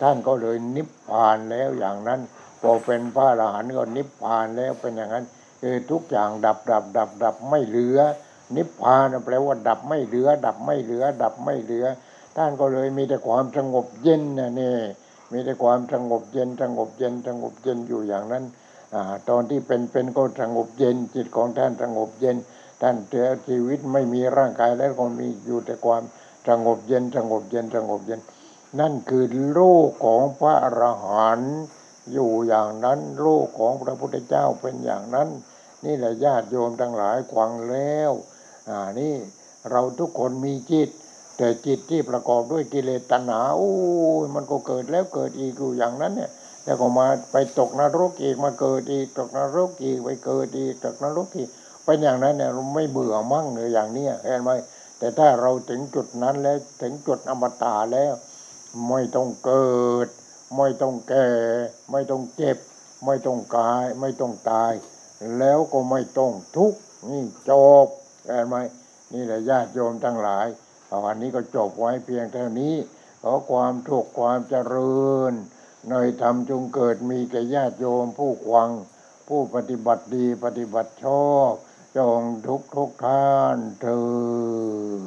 [0.01, 2.21] ท่านก็เลยนิพพานแล้วอย่างนั้น
[2.61, 5.25] พอเป็นพระอรหันต์ก็นิพพานแล้วเป็นอย่างนั้น
[5.61, 7.99] คือทุกอย่างดับดับดับดับไม่เหลือ
[8.55, 11.85] นิพพานแปลว่าดับไม่เหลือ ดับไม่เหลือ ดับไม่เหลือ
[12.37, 14.75] ท่านก็เลยมีแต่ความสงบเย็นนะนี่
[15.31, 18.43] มีแต่ความสงบเย็นสงบเย็นสงบเย็นอยู่อย่างนั้น
[18.93, 22.37] อาตอนที่เป็นเป็นก็สงบเย็น จิตของท่านสงบเย็น
[22.81, 26.03] ท่านเสียชีวิตไม่มีร่างกายแล้วก็มีอยู่แต่ความ
[26.47, 28.19] สงบเย็นสงบเย็นสงบเย็น
[28.79, 29.23] นั่นคือ
[29.53, 31.55] โลกของพระอรหันต์
[32.13, 35.29] อยู่อย่างนั้น โลกของพระพุทธเจ้าเป็นอย่างนั้น
[35.85, 38.11] นี่แหละญาติโยมทั้งหลายควังแล้ว
[38.69, 39.15] อ่านี่
[39.71, 40.89] เราทุกคนมีจิต
[41.37, 43.71] แต่จิตที่ประกอบด้วยกิเลสตัณหาโอ้
[44.23, 46.31] ยมันก็เกิดแล้วเกิดอีกอยู่อย่างนั้นเนี่ย
[46.63, 51.49] แล้วก็มาไปตกนรกอีกมาเกิดอีกตกนรกอีกไปเกิดอีกตกนรกอีก
[51.85, 54.51] เป็นอย่างนั้นเนี่ยเราไม่เบื่อมั่งเลยอย่างเนี้ยเห็นไหม
[54.99, 58.13] แต่ถ้าเราถึงจุดนั้นแล้วถึงจุดอมตะแล้ว
[58.89, 60.07] ไม่ต้องเกิด
[60.57, 61.27] ไม่ต้องแก่
[61.91, 62.57] ไม่ต้องเจ็บ
[63.05, 64.73] ไม่ต้องกาย ไม่ต้องตาย
[65.37, 67.51] แล้วก็ไม่ต้องทุกข์นี่จ
[67.85, 67.87] บ
[68.27, 68.57] แทนไหม
[69.13, 70.47] นี่แหละญาติโยมทั้งหลาย
[70.87, 72.75] เอาอันนี้ก็จบไว้เพียงเท่านี้
[73.23, 75.33] ขอความทุกข์ความเจริญ
[75.89, 78.69] ในธรรมจงเกิดมีแก่ญาติโยมผู้ควัง
[79.27, 81.51] ผู้ปฏิบัติดีปฏิบัติชอบ
[81.97, 84.01] จงทุกทุกท่านเถิ